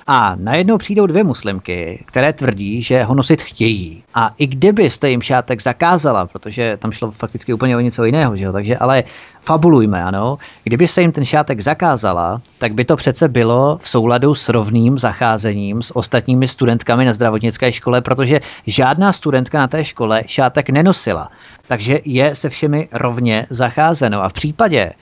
[0.07, 4.03] A najednou přijdou dvě muslimky, které tvrdí, že ho nosit chtějí.
[4.15, 8.45] A i kdybyste jim šátek zakázala, protože tam šlo fakticky úplně o něco jiného, že
[8.45, 8.53] jo?
[8.53, 9.05] takže ale
[9.45, 10.39] fabulujme, ano.
[10.65, 14.99] Kdyby se jim ten šátek zakázala, tak by to přece bylo v souladu s rovným
[14.99, 21.31] zacházením s ostatními studentkami na zdravotnické škole, protože žádná studentka na té škole šátek nenosila.
[21.69, 24.23] Takže je se všemi rovně zacházeno.
[24.23, 24.93] A v případě,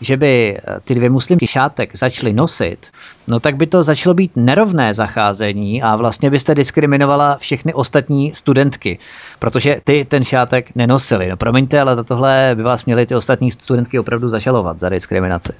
[0.00, 2.86] že by ty dvě muslimky šátek začaly nosit,
[3.28, 8.98] no tak by to začalo být nerovné zacházení a vlastně byste diskriminovala všechny ostatní studentky,
[9.38, 11.28] protože ty ten šátek nenosili.
[11.28, 15.52] No promiňte, ale za tohle by vás měli ty ostatní studentky opravdu zašalovat za diskriminaci.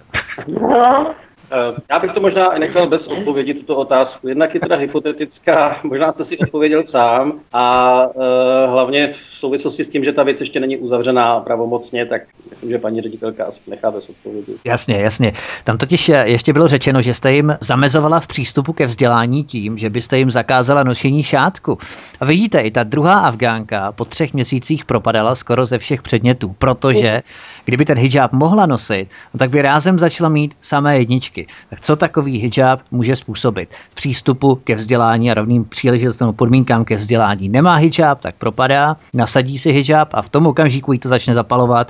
[1.54, 4.28] Eh, já bych to možná nechal bez odpovědi, tuto otázku.
[4.28, 8.22] Jednak je teda hypotetická, možná jste si odpověděl sám a uh,
[8.70, 12.78] hlavně v souvislosti s tím, že ta věc ještě není uzavřená pravomocně, tak myslím, že
[12.78, 14.52] paní ředitelka asi nechá bez odpovědi.
[14.64, 15.32] Jasně, jasně.
[15.64, 19.90] Tam totiž ještě bylo řečeno, že jste jim zamezovala v přístupu ke vzdělání tím, že
[19.90, 21.78] byste jim zakázala nošení šátku.
[22.20, 27.22] A vidíte, i ta druhá Afgánka po třech měsících propadala skoro ze všech předmětů, protože
[27.64, 31.46] Kdyby ten hijab mohla nosit, no tak by rázem začala mít samé jedničky.
[31.70, 33.68] Tak co takový hijab může způsobit?
[33.94, 37.48] Přístupu ke vzdělání a rovným příležitostem podmínkám ke vzdělání.
[37.48, 41.88] Nemá hijab, tak propadá, nasadí si hijab a v tom okamžiku jí to začne zapalovat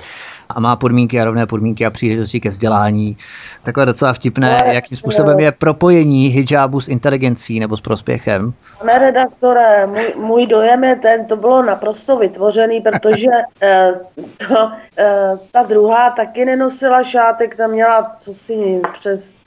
[0.49, 3.17] a má podmínky a rovné podmínky a příležitosti ke vzdělání.
[3.63, 8.53] Takhle docela vtipné, jakým způsobem je propojení hijabu s inteligencí nebo s prospěchem.
[8.79, 13.27] Pane redaktore, můj, můj dojem je ten, to bylo naprosto vytvořený, protože
[13.61, 13.91] eh,
[14.37, 19.41] to, eh, ta druhá taky nenosila šátek, tam měla co si přes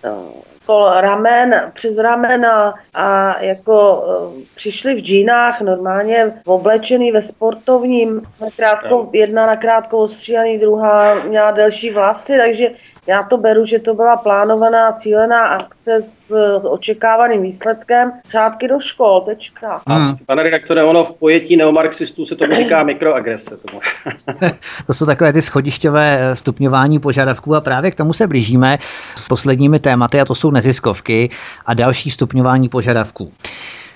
[0.68, 8.22] eh, kol ramen, přes ramena a jako uh, přišli v džínách normálně oblečený ve sportovním,
[8.40, 12.70] na krátko, jedna na krátko ostříhaný, druhá měla delší vlasy, takže
[13.08, 18.12] já to beru, že to byla plánovaná cílená akce s očekávaným výsledkem.
[18.30, 19.80] Řádky do škol, tečka.
[19.86, 20.16] Hmm.
[20.26, 23.56] Pane redaktore, ono v pojetí neomarxistů se tomu říká mikroagrese.
[23.56, 23.80] Tomu.
[24.86, 28.78] to jsou takové ty schodišťové eh, stupňování požadavků a právě k tomu se blížíme
[29.16, 31.30] s posledními tématy a to jsou neziskovky
[31.66, 33.32] a další stupňování požadavků.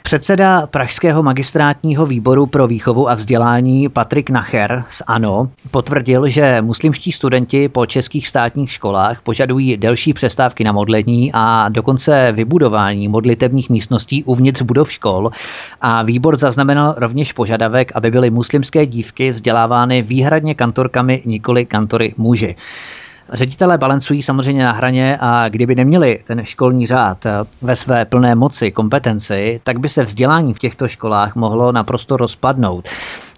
[0.02, 7.12] Předseda Pražského magistrátního výboru pro výchovu a vzdělání Patrik Nacher z ANO potvrdil, že muslimští
[7.12, 14.24] studenti po českých státních školách požadují delší přestávky na modlení a dokonce vybudování modlitevních místností
[14.24, 15.30] uvnitř budov škol
[15.80, 22.56] a výbor zaznamenal rovněž požadavek, aby byly muslimské dívky vzdělávány výhradně kantorkami, nikoli kantory muži.
[23.33, 27.30] Ředitelé balancují samozřejmě na hraně a kdyby neměli ten školní řád eh,
[27.62, 32.89] ve své plné moci, kompetenci, tak by se vzdělání v těchto školách mohlo naprosto rozpadnout.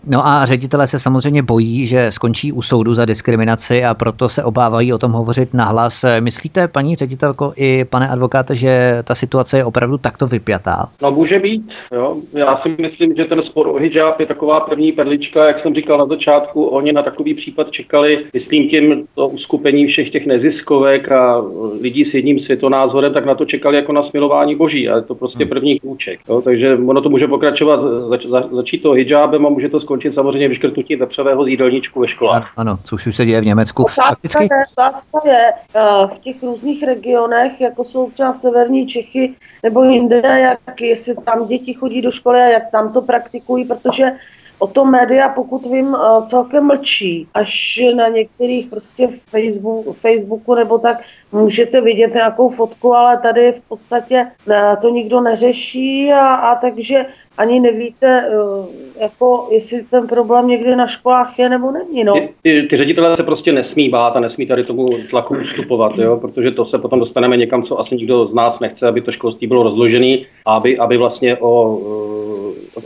[0.06, 4.44] No a ředitelé se samozřejmě bojí, že skončí u soudu za diskriminaci a proto se
[4.44, 6.04] obávají o tom hovořit nahlas.
[6.20, 10.88] Myslíte, paní ředitelko i pane advokáte, že ta situace je opravdu takto vypjatá?
[11.02, 11.72] No může být.
[11.92, 12.16] Jo.
[12.32, 15.98] Já si myslím, že ten spor o hijab je taková první perlička, jak jsem říkal
[15.98, 21.42] na začátku, oni na takový případ čekali, myslím tím to uskupení všech těch neziskovek a
[21.80, 24.88] lidí s jedním světonázorem, tak na to čekali jako na smilování boží.
[24.88, 25.48] A je to prostě hmm.
[25.48, 26.20] první kůček.
[26.28, 26.42] Jo.
[26.42, 30.48] Takže ono to může pokračovat, zač, za, začít to hijabem a může to skončit samozřejmě
[30.48, 32.52] vyškrtnutím vepřového z jídelníčku ve školách.
[32.56, 33.82] Ano, což už se děje v Německu.
[33.82, 39.84] Otázka je, otázka je uh, v těch různých regionech, jako jsou třeba severní Čechy nebo
[39.84, 44.12] jinde, jak jestli tam děti chodí do školy a jak tam to praktikují, protože
[44.58, 47.28] O tom média, pokud vím, eh, celkem mlčí.
[47.34, 53.60] Až na některých prostě Facebooku, Facebooku nebo tak můžete vidět nějakou fotku, ale tady v
[53.68, 57.06] podstatě eh, to nikdo neřeší a, a takže
[57.38, 62.04] ani nevíte, eh, jako jestli ten problém někdy na školách je nebo není.
[62.04, 62.14] No.
[62.42, 66.16] Ty, ty ředitelé se prostě nesmí bát a nesmí tady tomu tlaku ustupovat, jo?
[66.16, 69.46] protože to se potom dostaneme někam, co asi nikdo z nás nechce, aby to školství
[69.46, 70.16] bylo rozložené,
[70.46, 71.78] aby, aby vlastně o,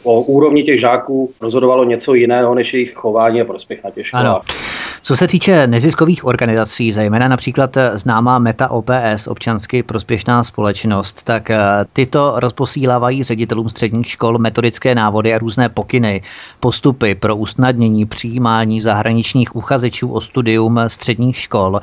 [0.02, 4.26] o úrovni těch žáků rozhodovalo něco jiného než jejich chování a prospěch na těch školách.
[4.26, 4.40] Ano.
[5.02, 11.58] Co se týče neziskových organizací, zejména například známá Meta OPS, občansky prospěšná společnost, tak eh,
[11.92, 16.22] tyto rozposílávají ředitelům středních škol metodické návody a různé pokyny,
[16.60, 21.80] postupy pro usnadnění přijímání zahraničních uchazečů o studium středních škol.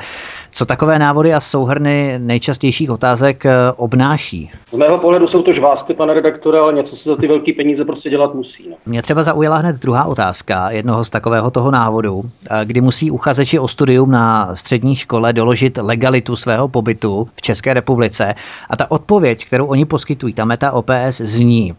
[0.52, 4.52] Co takové návody a souhrny nejčastějších otázek eh, obnáší?
[4.72, 7.86] Z mého pohledu jsou to žvásty, pane redaktore, ale něco se za ty velké peníze
[7.86, 8.70] prostě dělat musí.
[8.70, 8.76] No.
[8.86, 13.60] Mě třeba zaujala hned druhá otázka jednoho z takového toho návodu, eh, kdy musí uchazeči
[13.60, 18.36] o studium na střední škole doložit legalitu svého pobytu v České republice.
[18.70, 21.74] A ta odpověď, kterou oni poskytují, ta meta OPS zní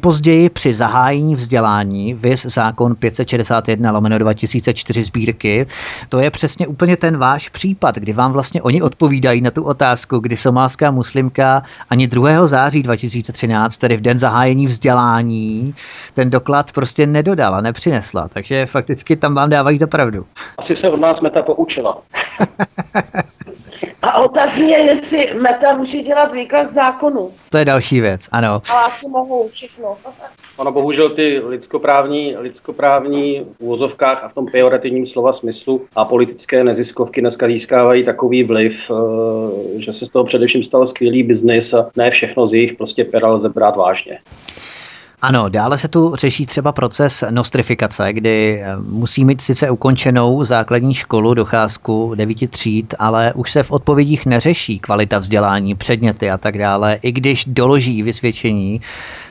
[0.00, 5.66] nejpozději při zahájení vzdělání, vys zákon 561 lomeno 2004 sbírky,
[6.08, 10.18] to je přesně úplně ten váš případ, kdy vám vlastně oni odpovídají na tu otázku,
[10.18, 12.46] kdy somálská muslimka ani 2.
[12.46, 15.74] září 2013, tedy v den zahájení vzdělání,
[16.14, 18.28] ten doklad prostě nedodala, nepřinesla.
[18.28, 20.26] Takže fakticky tam vám dávají to pravdu.
[20.58, 21.98] Asi se od nás Meta poučila.
[24.02, 27.30] A otazní je, jestli Meta může dělat výklad zákonu.
[27.50, 28.62] To je další věc, ano.
[28.70, 29.96] A asi mohou všechno.
[30.56, 36.64] Ono bohužel ty lidskoprávní, lidskoprávní v úvozovkách a v tom pejorativním slova smyslu a politické
[36.64, 41.90] neziskovky dneska získávají takový vliv, eh, že se z toho především stal skvělý biznis a
[41.96, 44.18] ne všechno z jejich prostě pera lze brát vážně.
[45.22, 50.94] Ano, dále se tu řeší třeba proces nostrifikace, kdy eh, musí mít sice ukončenou základní
[50.94, 56.58] školu, docházku devíti tříd, ale už se v odpovědích neřeší kvalita vzdělání, předměty a tak
[56.58, 58.80] dále, i když doloží vysvědčení,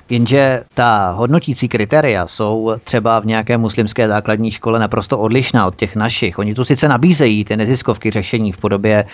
[0.09, 5.95] Jenže ta hodnotící kritéria jsou třeba v nějaké muslimské základní škole naprosto odlišná od těch
[5.95, 6.39] našich.
[6.39, 9.05] Oni tu sice nabízejí ty neziskovky řešení v podobě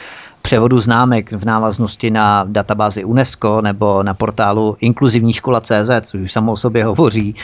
[0.45, 6.51] převodu známek v návaznosti na databázi UNESCO nebo na portálu inkluzivní škola.cz, což už samo
[6.51, 7.35] o sobě hovoří.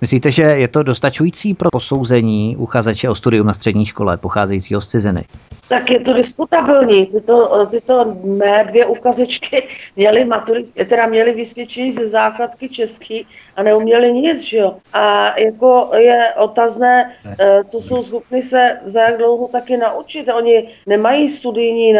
[0.00, 4.88] Myslíte, že je to dostačující pro posouzení uchazeče o studium na střední škole pocházejícího z
[4.88, 5.24] ciziny?
[5.68, 7.06] Tak je to diskutabilní.
[7.06, 13.26] Tyto, tyto mé dvě ukazečky měly, maturit, teda měly vysvědčení ze základky český
[13.56, 14.76] a neuměli nic, že jo.
[14.92, 20.28] A jako je otazné, eh, co jsou schopni se za jak dlouho taky naučit.
[20.34, 21.92] Oni nemají studijní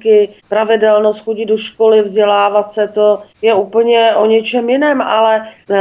[0.00, 5.76] návyky, pravidelnost chodit do školy, vzdělávat se, to je úplně o něčem jiném, ale eh,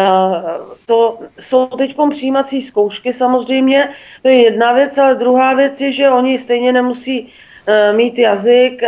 [0.86, 3.90] to jsou teď přijímací zkoušky samozřejmě,
[4.22, 7.30] to je jedna věc, ale druhá věc je, že oni stejně nemusí
[7.96, 8.82] mít jazyk,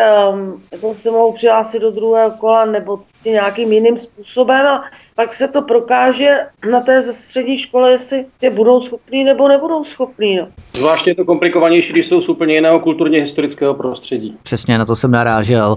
[0.72, 4.84] jako se mohou přihlásit do druhého kola nebo prostě nějakým jiným způsobem a
[5.16, 6.38] pak se to prokáže
[6.72, 10.38] na té střední škole, jestli tě budou schopní nebo nebudou schopní.
[10.38, 10.48] No.
[10.74, 14.38] Zvláště je to komplikovanější, když jsou z úplně jiného kulturně historického prostředí.
[14.44, 15.76] Přesně, na to jsem narážel.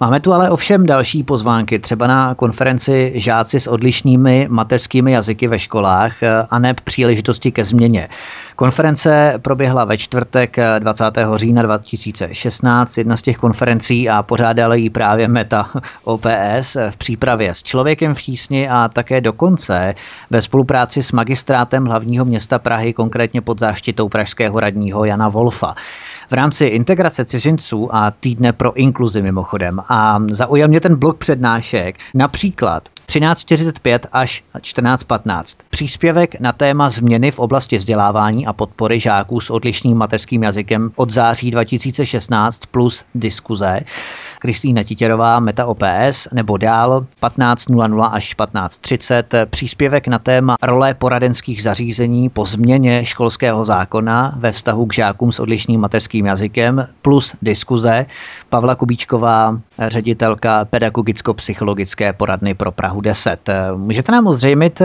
[0.00, 5.58] Máme tu ale ovšem další pozvánky, třeba na konferenci žáci s odlišnými mateřskými jazyky ve
[5.58, 8.08] školách eh, a ne příležitosti ke změně.
[8.56, 11.04] Konference proběhla ve čtvrtek 20.
[11.36, 15.70] října 2016, jedna z těch konferencí a pořádala ji právě Meta
[16.04, 19.94] OPS v přípravě s člověkem v tísni a také dokonce
[20.30, 25.74] ve spolupráci s magistrátem hlavního města Prahy, konkrétně pod záštitou pražského radního Jana Wolfa
[26.30, 29.80] v rámci integrace cizinců a týdne pro inkluzi mimochodem.
[29.88, 35.58] A zaujal mě ten blok přednášek, například 13.45 až 14.15.
[35.70, 41.10] Příspěvek na téma změny v oblasti vzdělávání a podpory žáků s odlišným mateřským jazykem od
[41.10, 43.80] září 2016 plus diskuze.
[44.38, 52.28] Kristýna Titěrová, Meta OPS, nebo dál 15.00 až 15.30 příspěvek na téma role poradenských zařízení
[52.28, 58.06] po změně školského zákona ve vztahu k žákům s odlišným mateřským jazykem plus diskuze.
[58.48, 59.58] Pavla Kubíčková,
[59.88, 63.50] ředitelka pedagogicko-psychologické poradny pro Prahu 10.
[63.76, 64.82] Můžete nám ozřejmit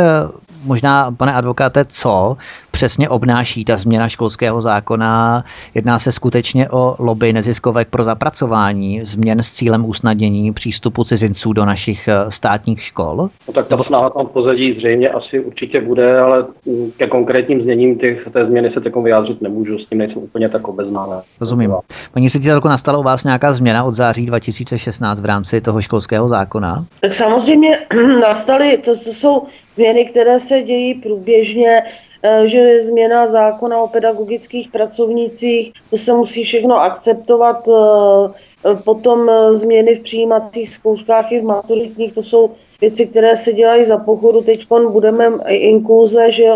[0.64, 2.38] možná, pane advokáte, co
[2.74, 5.44] přesně obnáší ta změna školského zákona?
[5.76, 11.66] Jedná se skutečně o lobby neziskovek pro zapracování změn s cílem usnadnění přístupu cizinců do
[11.66, 13.30] našich eh, státních škol?
[13.48, 18.00] No, tak ta snaha tam pozadí zřejmě asi určitě bude, ale mm, ke konkrétním změním
[18.00, 21.14] těch, té změny se takom vyjádřit nemůžu, s tím nejsem úplně tak obeznámý.
[21.40, 21.74] Rozumím.
[22.14, 26.86] Paní ředitelko, nastala u vás nějaká změna od září 2016 v rámci toho školského zákona?
[27.02, 27.70] Tak samozřejmě
[28.22, 31.82] nastaly, to, to jsou změny, které se dějí průběžně.
[32.26, 37.68] Eh, že změna zákona o pedagogických pracovnících, to se musí všechno akceptovat.
[37.68, 42.52] Eh, potom eh, změny v přijímacích zkouškách i v maturitních, to jsou
[42.82, 44.42] věci, které se dělají za pochodu.
[44.42, 46.52] Teď budeme inkluze, že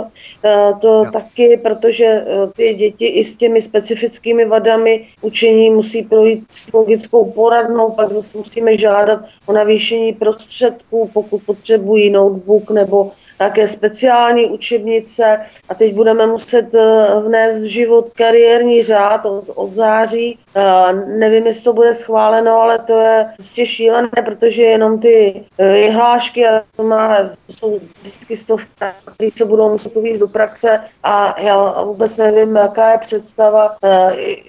[0.80, 1.06] to jo.
[1.14, 8.12] taky, protože ty děti i s těmi specifickými vadami učení musí projít psychologickou poradnou, pak
[8.12, 15.94] zase musíme žádat o navýšení prostředků, pokud potřebují notebook nebo také speciální učebnice a teď
[15.94, 20.40] budeme muset eh, vnést život kariérní řád od, od září.
[20.56, 25.94] Uh, nevím, jestli to bude schváleno, ale to je prostě šílené, protože jenom ty uh,
[25.94, 27.18] hlášky a to, má,
[27.50, 28.70] jsou vždycky stovky,
[29.16, 33.76] které se budou muset uvíct do praxe a já vůbec nevím, jaká je představa,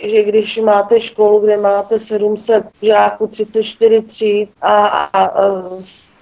[0.02, 5.62] že když máte školu, kde máte 700 žáků, 34 tříd a, a, a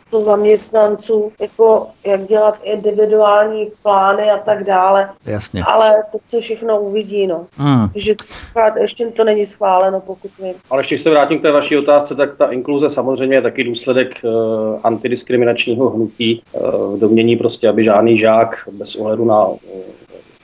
[0.09, 5.09] 100 zaměstnanců, jako jak dělat individuální plány a tak dále.
[5.26, 5.62] Jasně.
[5.66, 7.46] Ale to se všechno uvidí, no.
[7.57, 7.88] Hmm.
[7.92, 10.54] Takže to, ještě to není schváleno, pokud vím.
[10.70, 14.20] Ale ještě se vrátím k té vaší otázce, tak ta inkluze samozřejmě je taky důsledek
[14.24, 19.59] uh, antidiskriminačního hnutí, uh, domění prostě, aby žádný žák bez ohledu na uh,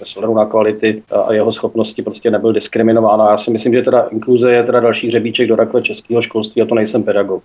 [0.03, 3.23] bez ohledu na kvality a jeho schopnosti prostě nebyl diskriminován.
[3.23, 6.63] A já si myslím, že teda inkluze je teda další hřebíček do rakve českého školství
[6.63, 7.43] a to nejsem pedagog.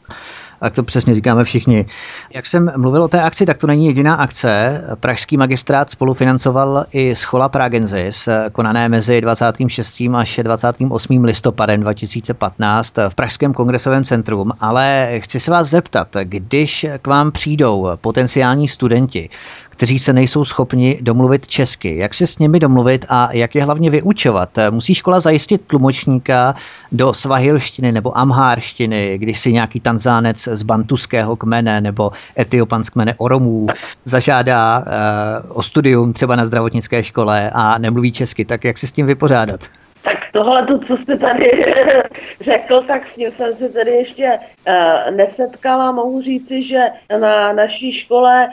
[0.60, 1.86] Tak to přesně říkáme všichni.
[2.34, 4.82] Jak jsem mluvil o té akci, tak to není jediná akce.
[5.00, 10.02] Pražský magistrát spolufinancoval i Schola Pragensis, konané mezi 26.
[10.16, 11.24] až 28.
[11.24, 14.52] listopadem 2015 v Pražském kongresovém centrum.
[14.60, 19.30] Ale chci se vás zeptat, když k vám přijdou potenciální studenti,
[19.78, 21.98] kteří se nejsou schopni domluvit česky.
[21.98, 24.50] Jak se s nimi domluvit a jak je hlavně vyučovat?
[24.70, 26.56] Musí škola zajistit tlumočníka
[26.92, 33.16] do svahilštiny nebo amhárštiny, když si nějaký tanzánec z bantuského kmene nebo etiopan z kmene
[33.18, 33.68] Oromů
[34.06, 38.46] zažádá uh, o studium třeba na zdravotnické škole a nemluví česky.
[38.46, 39.60] Tak jak se s tím vypořádat?
[40.04, 41.52] Tak tohle, to, co jste tady
[42.42, 45.92] řekl, tak s tím jsem se tady ještě uh, nesetkala.
[45.92, 46.80] Mohu říci, že
[47.20, 48.50] na naší škole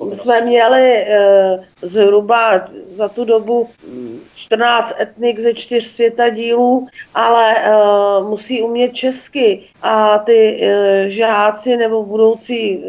[0.00, 3.68] uh, jsme měli uh, zhruba za tu dobu
[4.34, 9.62] 14 etnik ze čtyř světa dílů, ale uh, musí umět česky.
[9.82, 10.68] A ty uh,
[11.06, 12.84] žáci nebo budoucí uh,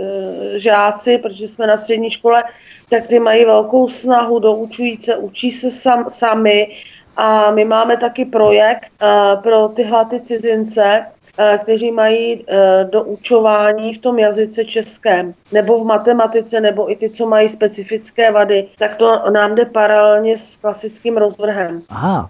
[0.55, 2.43] žáci, protože jsme na střední škole,
[2.89, 6.67] tak ty mají velkou snahu, doučují se, učí se sam, sami
[7.17, 11.05] a my máme taky projekt uh, pro tyhle ty cizince,
[11.39, 12.45] uh, kteří mají uh,
[12.89, 18.67] doučování v tom jazyce českém, nebo v matematice, nebo i ty, co mají specifické vady,
[18.77, 21.81] tak to nám jde paralelně s klasickým rozvrhem.
[21.89, 22.29] Aha,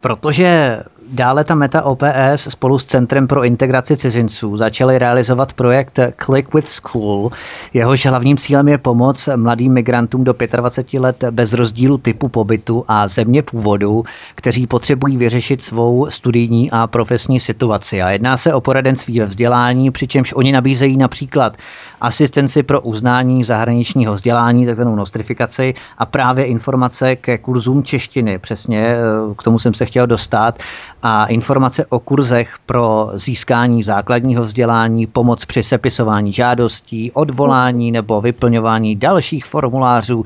[0.00, 0.78] protože
[1.12, 6.68] dále ta Meta OPS spolu s Centrem pro integraci cizinců začaly realizovat projekt Click with
[6.68, 7.30] School.
[7.74, 13.08] Jehož hlavním cílem je pomoc mladým migrantům do 25 let bez rozdílu typu pobytu a
[13.08, 14.04] země původu,
[14.34, 18.02] kteří potřebují vyřešit svou studijní a profesní situaci.
[18.02, 21.52] A jedná se o poradenství ve vzdělání, přičemž oni nabízejí například
[22.00, 28.38] asistenci pro uznání zahraničního vzdělání, takzvanou nostrifikaci a právě informace ke kurzům češtiny.
[28.38, 28.98] Přesně eh,
[29.38, 30.58] k tomu jsem se chtěl dostat
[31.02, 38.96] a informace o kurzech pro získání základního vzdělání, pomoc při sepisování žádostí, odvolání nebo vyplňování
[38.96, 40.24] dalších formulářů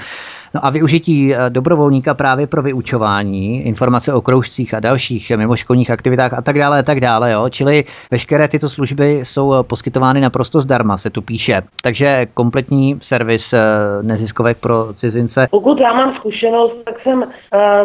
[0.54, 6.34] No a využití eh, dobrovolníka právě pro vyučování, informace o kroužcích a dalších mimoškolních aktivitách
[6.34, 7.32] a tak dále, a tak dále.
[7.32, 7.48] Jo.
[7.48, 11.62] Čili veškeré tyto služby jsou eh, poskytovány naprosto zdarma, se tu píše.
[11.82, 13.60] Takže kompletní servis eh,
[14.02, 15.46] neziskovek pro cizince.
[15.50, 17.24] Pokud já mám zkušenost, tak jsem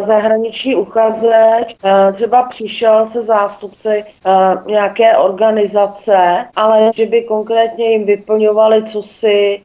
[0.06, 1.76] zahraniční uchazeč,
[2.14, 4.04] třeba přišel se zástupci
[4.66, 9.60] nějaké organizace, ale že by konkrétně jim vyplňovali co si,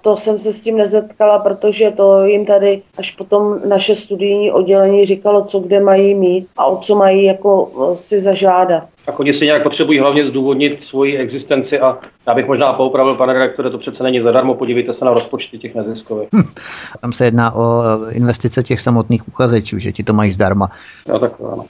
[0.00, 5.06] to jsem se s tím nezetkala, protože to jim tady až potom naše studijní oddělení
[5.06, 8.84] říkalo, co kde mají mít a o co mají jako eh, si zažádat.
[9.06, 13.32] Tak oni si nějak potřebují hlavně zdůvodnit svoji existenci a já bych možná poupravil, pane
[13.32, 16.28] redaktore, to přece není zadarmo, podívejte se na rozpočty těch neziskových.
[16.34, 16.50] Hm.
[17.00, 20.70] Tam se jedná o eh, investice těch samotných uchazečů, že ti to mají zdarma.
[21.08, 21.64] Jo, tak ano.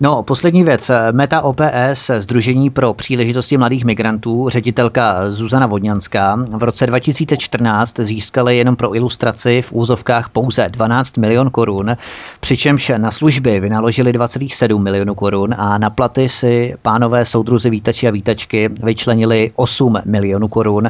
[0.00, 0.90] No, poslední věc.
[1.12, 8.76] Meta OPS, Združení pro příležitosti mladých migrantů, ředitelka Zuzana Vodňanská, v roce 2014 získali jenom
[8.76, 11.96] pro ilustraci v úzovkách pouze 12 milion korun,
[12.40, 18.10] přičemž na služby vynaložili 2,7 milionů korun a na platy si pánové soudruzi vítači a
[18.10, 20.88] vítačky vyčlenili 8 milionů korun.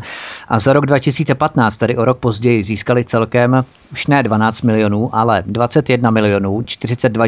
[0.48, 5.42] A za rok 2015, tedy o rok později, získali celkem už ne 12 milionů, ale
[5.46, 7.26] 21 milionů 42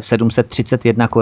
[0.00, 1.13] 731 korun.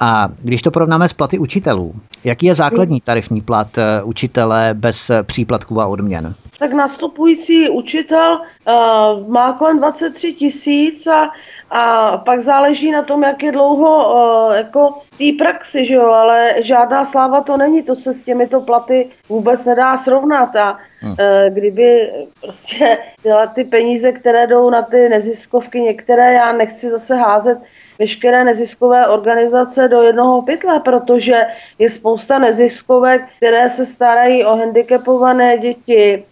[0.00, 1.94] A když to porovnáme s platy učitelů,
[2.24, 6.34] jaký je základní tarifní plat eh, učitele bez příplatků a odměn?
[6.58, 11.30] Tak nastupující učitel uh, má kolem 23 tisíc a,
[11.70, 16.54] a pak záleží na tom, jak je dlouho uh, jako té praxi, že jo, ale
[16.62, 21.16] žádná sláva to není, to se s těmito platy vůbec nedá srovnat a Hmm.
[21.48, 22.98] Kdyby prostě
[23.54, 27.58] ty peníze, které jdou na ty neziskovky, některé já nechci zase házet
[27.98, 31.42] veškeré neziskové organizace do jednoho pytle, protože
[31.78, 36.24] je spousta neziskovek, které se starají o handicapované děti,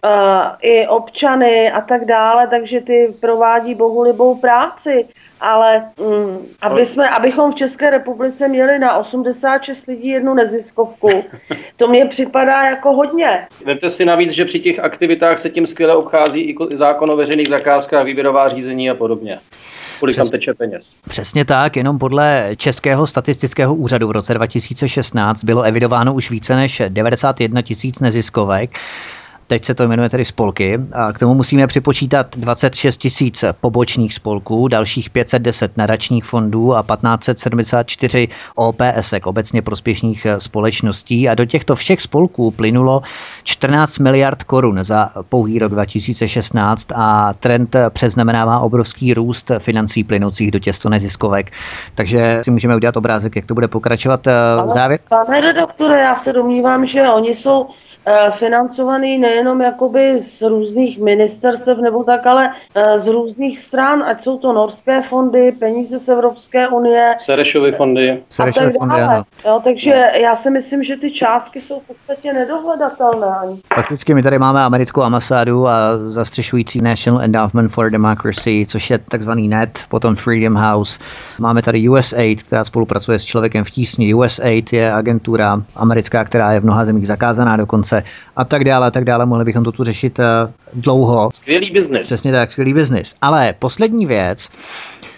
[0.61, 5.07] i občany a tak dále, takže ty provádí bohulibou práci
[5.41, 11.23] ale mm, aby jsme, abychom v České republice měli na 86 lidí jednu neziskovku,
[11.77, 13.47] to mně připadá jako hodně.
[13.65, 17.47] Vemte si navíc, že při těch aktivitách se tím skvěle obchází i zákon o veřejných
[17.47, 19.39] zakázkách, výběrová řízení a podobně
[20.01, 20.97] kolik tam teče peněz.
[21.09, 26.81] Přesně tak, jenom podle Českého statistického úřadu v roce 2016 bylo evidováno už více než
[26.89, 28.79] 91 tisíc neziskovek,
[29.51, 30.79] Teď se to jmenuje tedy spolky.
[30.93, 38.27] A k tomu musíme připočítat 26 tisíc pobočných spolků, dalších 510 nadačních fondů a 1574
[38.55, 41.29] OPS, obecně prospěšných společností.
[41.29, 43.01] A do těchto všech spolků plynulo
[43.43, 50.59] 14 miliard korun za pouhý rok 2016 a trend přeznamenává obrovský růst financí plynoucích do
[50.59, 51.51] těchto neziskovek.
[51.95, 54.27] Takže si můžeme udělat obrázek, jak to bude pokračovat.
[54.65, 54.99] Závěr.
[55.09, 57.90] Pane redaktore, já se domnívám, že oni jsou Eh,
[58.31, 64.37] financovaný nejenom jakoby z různých ministerstev nebo tak, ale eh, z různých stran, ať jsou
[64.37, 67.15] to norské fondy, peníze z Evropské unie.
[67.17, 68.19] Serešovy fondy.
[68.29, 69.23] Serešovy fondy, ano.
[69.45, 73.57] Jo, takže já si myslím, že ty částky jsou v podstatě nedohledatelné.
[73.73, 79.47] Fakticky my tady máme americkou ambasádu a zastřešující National Endowment for Democracy, což je takzvaný
[79.47, 80.99] NET, potom Freedom House.
[81.39, 84.13] Máme tady USAID, která spolupracuje s člověkem v tísni.
[84.13, 88.87] USAID je agentura americká, která je v mnoha zemích zakázaná dokonce finance a tak dále,
[88.87, 89.25] a tak dále.
[89.25, 90.25] Mohli bychom to tu řešit uh,
[90.81, 91.29] dlouho.
[91.33, 92.01] Skvělý biznis.
[92.01, 93.15] Přesně tak, skvělý biznis.
[93.21, 94.49] Ale poslední věc,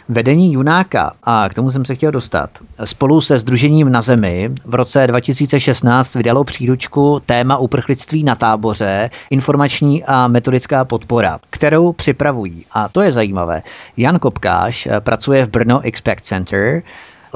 [0.09, 2.49] Vedení Junáka, a k tomu jsem se chtěl dostat,
[2.85, 10.03] spolu se Združením na zemi v roce 2016 vydalo příručku téma uprchlictví na táboře, informační
[10.03, 12.65] a metodická podpora, kterou připravují.
[12.71, 13.61] A to je zajímavé.
[13.97, 16.81] Jan Kopkáš pracuje v Brno Expect Center,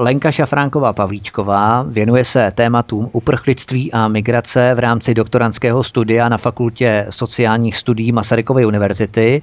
[0.00, 7.06] Lenka Šafránková Pavlíčková věnuje se tématům uprchlictví a migrace v rámci doktorantského studia na Fakultě
[7.10, 9.42] sociálních studií Masarykovy univerzity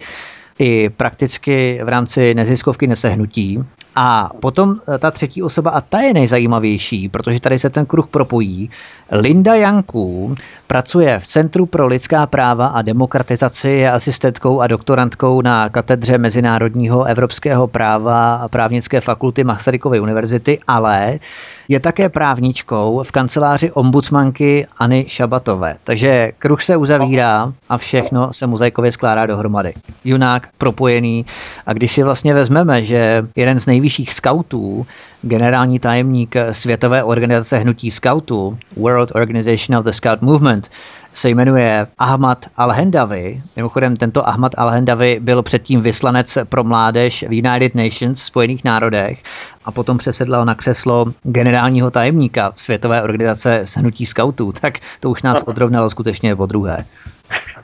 [0.59, 3.59] i prakticky v rámci neziskovky nesehnutí.
[3.95, 8.07] A potom eh, ta třetí osoba, a ta je nejzajímavější, protože tady se ten kruh
[8.07, 8.69] propojí.
[9.11, 10.35] Linda Janků
[10.67, 17.03] pracuje v Centru pro lidská práva a demokratizaci, je asistentkou a doktorantkou na katedře mezinárodního
[17.03, 21.19] evropského práva a právnické fakulty Masarykovy univerzity, ale
[21.67, 25.75] je také právničkou v kanceláři ombudsmankyAny Šabatové.
[25.83, 29.73] Takže kruh se uzavírá a všechno se mozaikově skládá dohromady.
[30.05, 31.25] Junák propojený
[31.65, 34.85] a když si vlastně vezmeme, že jeden z nejvyšších skautů,
[35.22, 40.70] generální tajemník Světové organizace hnutí skautů, World Organization of the Scout Movement,
[41.13, 43.41] se jmenuje Ahmad Al-Hendavi.
[43.55, 49.24] Mimochodem, tento Ahmad Al-Hendavi byl předtím vyslanec pro mládež v United Nations, Spojených národech,
[49.66, 54.51] a potom přesedlal na křeslo generálního tajemníka Světové organizace hnutí skautů.
[54.51, 56.86] Tak to už nás odrovnalo skutečně po druhé.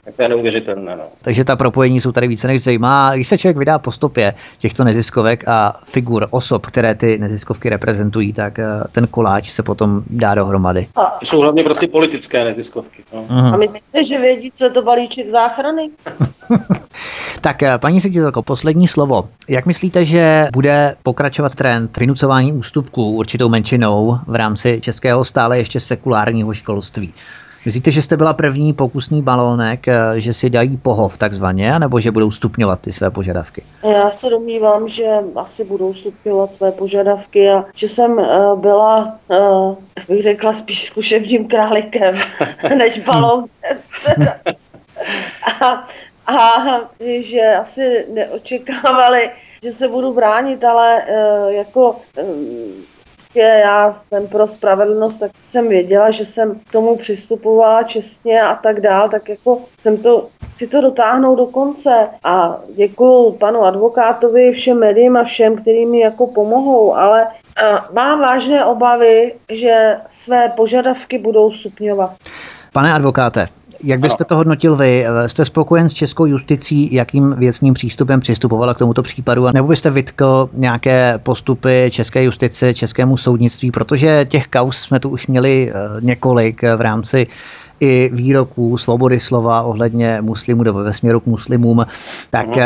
[0.04, 0.96] Tak to je neuvěřitelné.
[0.96, 1.02] No.
[1.22, 3.14] Takže ta propojení jsou tady více než zajímá.
[3.14, 8.32] Když se člověk vydá po stopě těchto neziskovek a figur osob, které ty neziskovky reprezentují,
[8.32, 10.88] tak eh, ten koláč se potom dá dohromady.
[10.96, 13.02] A jsou hlavně prostě politické neziskovky.
[13.14, 13.22] No.
[13.22, 13.54] Uh-huh.
[13.54, 15.90] A myslíte, že vědí, co je to balíček záchrany?
[17.40, 19.28] tak eh, paní ředitelko, poslední slovo.
[19.48, 25.80] Jak myslíte, že bude pokračovat trend vynucování ústupků určitou menšinou v rámci českého stále ještě
[25.80, 27.14] sekulárního školství?
[27.66, 32.10] Myslíte, že jste byla první pokusný balónek, eh, že si dají pohov takzvaně, nebo že
[32.10, 33.62] budou stupňovat ty své požadavky?
[33.82, 35.06] Já se domnívám, že
[35.36, 39.18] asi budou stupňovat své požadavky a že jsem uh, byla,
[40.08, 42.14] bych řekla, spíš zkušebním králíkem
[42.78, 43.78] než balónkem.
[45.60, 45.86] a,
[46.26, 46.64] a
[47.20, 49.30] že asi neočekávali,
[49.62, 51.02] že se budu bránit, ale
[51.48, 51.96] jako
[53.40, 58.80] já jsem pro spravedlnost, tak jsem věděla, že jsem k tomu přistupovala čestně a tak
[58.80, 64.78] dál, tak jako jsem to, chci to dotáhnout do konce a děkuji panu advokátovi, všem
[64.78, 67.26] médiím a všem, kterými mi jako pomohou, ale
[67.92, 72.10] mám vážné obavy, že své požadavky budou stupňovat.
[72.72, 73.48] Pane advokáte,
[73.82, 75.06] jak byste to hodnotil vy?
[75.26, 79.46] Jste spokojen s českou justicí, jakým věcným přístupem přistupovala k tomuto případu?
[79.54, 83.70] Nebo byste vytkl nějaké postupy české justice, českému soudnictví?
[83.70, 87.26] Protože těch kaus jsme tu už měli eh, několik v rámci
[87.82, 91.86] i výroků svobody slova ohledně muslimů nebo ve směru k muslimům.
[92.30, 92.62] Tak uh,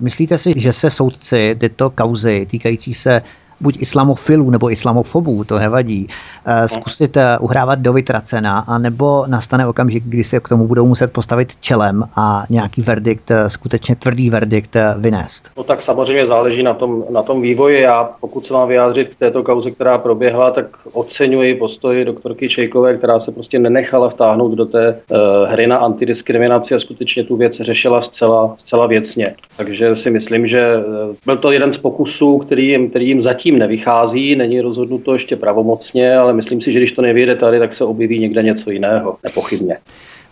[0.00, 3.22] myslíte si, že se soudci tyto kauzy týkající se
[3.62, 6.08] buď islamofilů nebo islamofobů, to nevadí,
[6.46, 11.12] eh, zkusit eh, uhrávat do vytracena, anebo nastane okamžik, kdy se k tomu budou muset
[11.12, 15.50] postavit čelem a nějaký verdikt, eh, skutečně tvrdý verdikt vynést.
[15.56, 17.82] No tak samozřejmě záleží na tom, na tom vývoji.
[17.82, 22.96] Já pokud se mám vyjádřit k této kauze, která proběhla, tak oceňuji postoj doktorky Čejkové,
[22.96, 25.18] která se prostě nenechala vtáhnout do té uh,
[25.50, 29.34] hry na antidiskriminaci a skutečně tu věc řešila zcela, zcela věcně.
[29.56, 30.82] Takže si myslím, že
[31.24, 35.36] byl to jeden z pokusů, který jim, který jim zatím zatím nevychází, není rozhodnuto ještě
[35.36, 39.16] pravomocně, ale myslím si, že když to nevyjde tady, tak se objeví někde něco jiného,
[39.24, 39.76] nepochybně.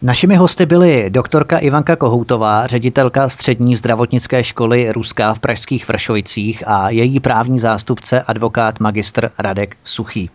[0.03, 6.91] Našimi hosty byly doktorka Ivanka Kohoutová, ředitelka střední zdravotnické školy Ruská v Pražských Vršovicích a
[6.91, 10.31] její právní zástupce advokát magistr Radek Suchý.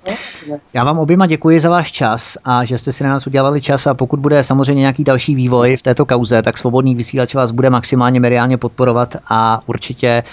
[0.73, 3.88] Já vám oběma děkuji za váš čas a že jste si na nás udělali čas
[3.88, 7.69] a pokud bude samozřejmě nějaký další vývoj v této kauze, tak svobodný vysílač vás bude
[7.69, 10.23] maximálně mediálně podporovat a určitě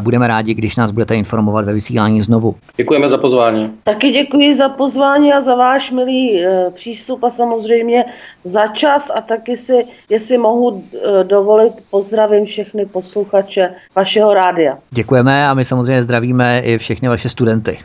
[0.00, 2.54] budeme rádi, když nás budete informovat ve vysílání znovu.
[2.76, 3.72] Děkujeme za pozvání.
[3.82, 8.04] Taky děkuji za pozvání a za váš milý eh, přístup a samozřejmě
[8.44, 14.78] za čas a taky si, jestli mohu eh, dovolit, pozdravím všechny posluchače vašeho rádia.
[14.90, 17.78] Děkujeme a my samozřejmě zdravíme i všechny vaše studenty.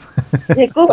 [0.55, 0.87] Děkuji.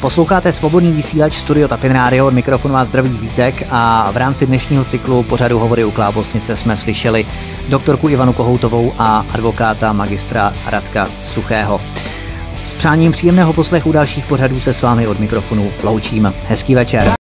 [0.00, 4.84] Posloucháte svobodný vysílač Studio Tapin Radio, od mikrofonu vás zdraví Vítek a v rámci dnešního
[4.84, 7.26] cyklu pořadu Hovory u Klábosnice jsme slyšeli
[7.68, 11.80] doktorku Ivanu Kohoutovou a advokáta magistra Radka Suchého.
[12.62, 16.32] S přáním příjemného poslechu dalších pořadů se s vámi od mikrofonu loučím.
[16.48, 17.17] Hezký večer.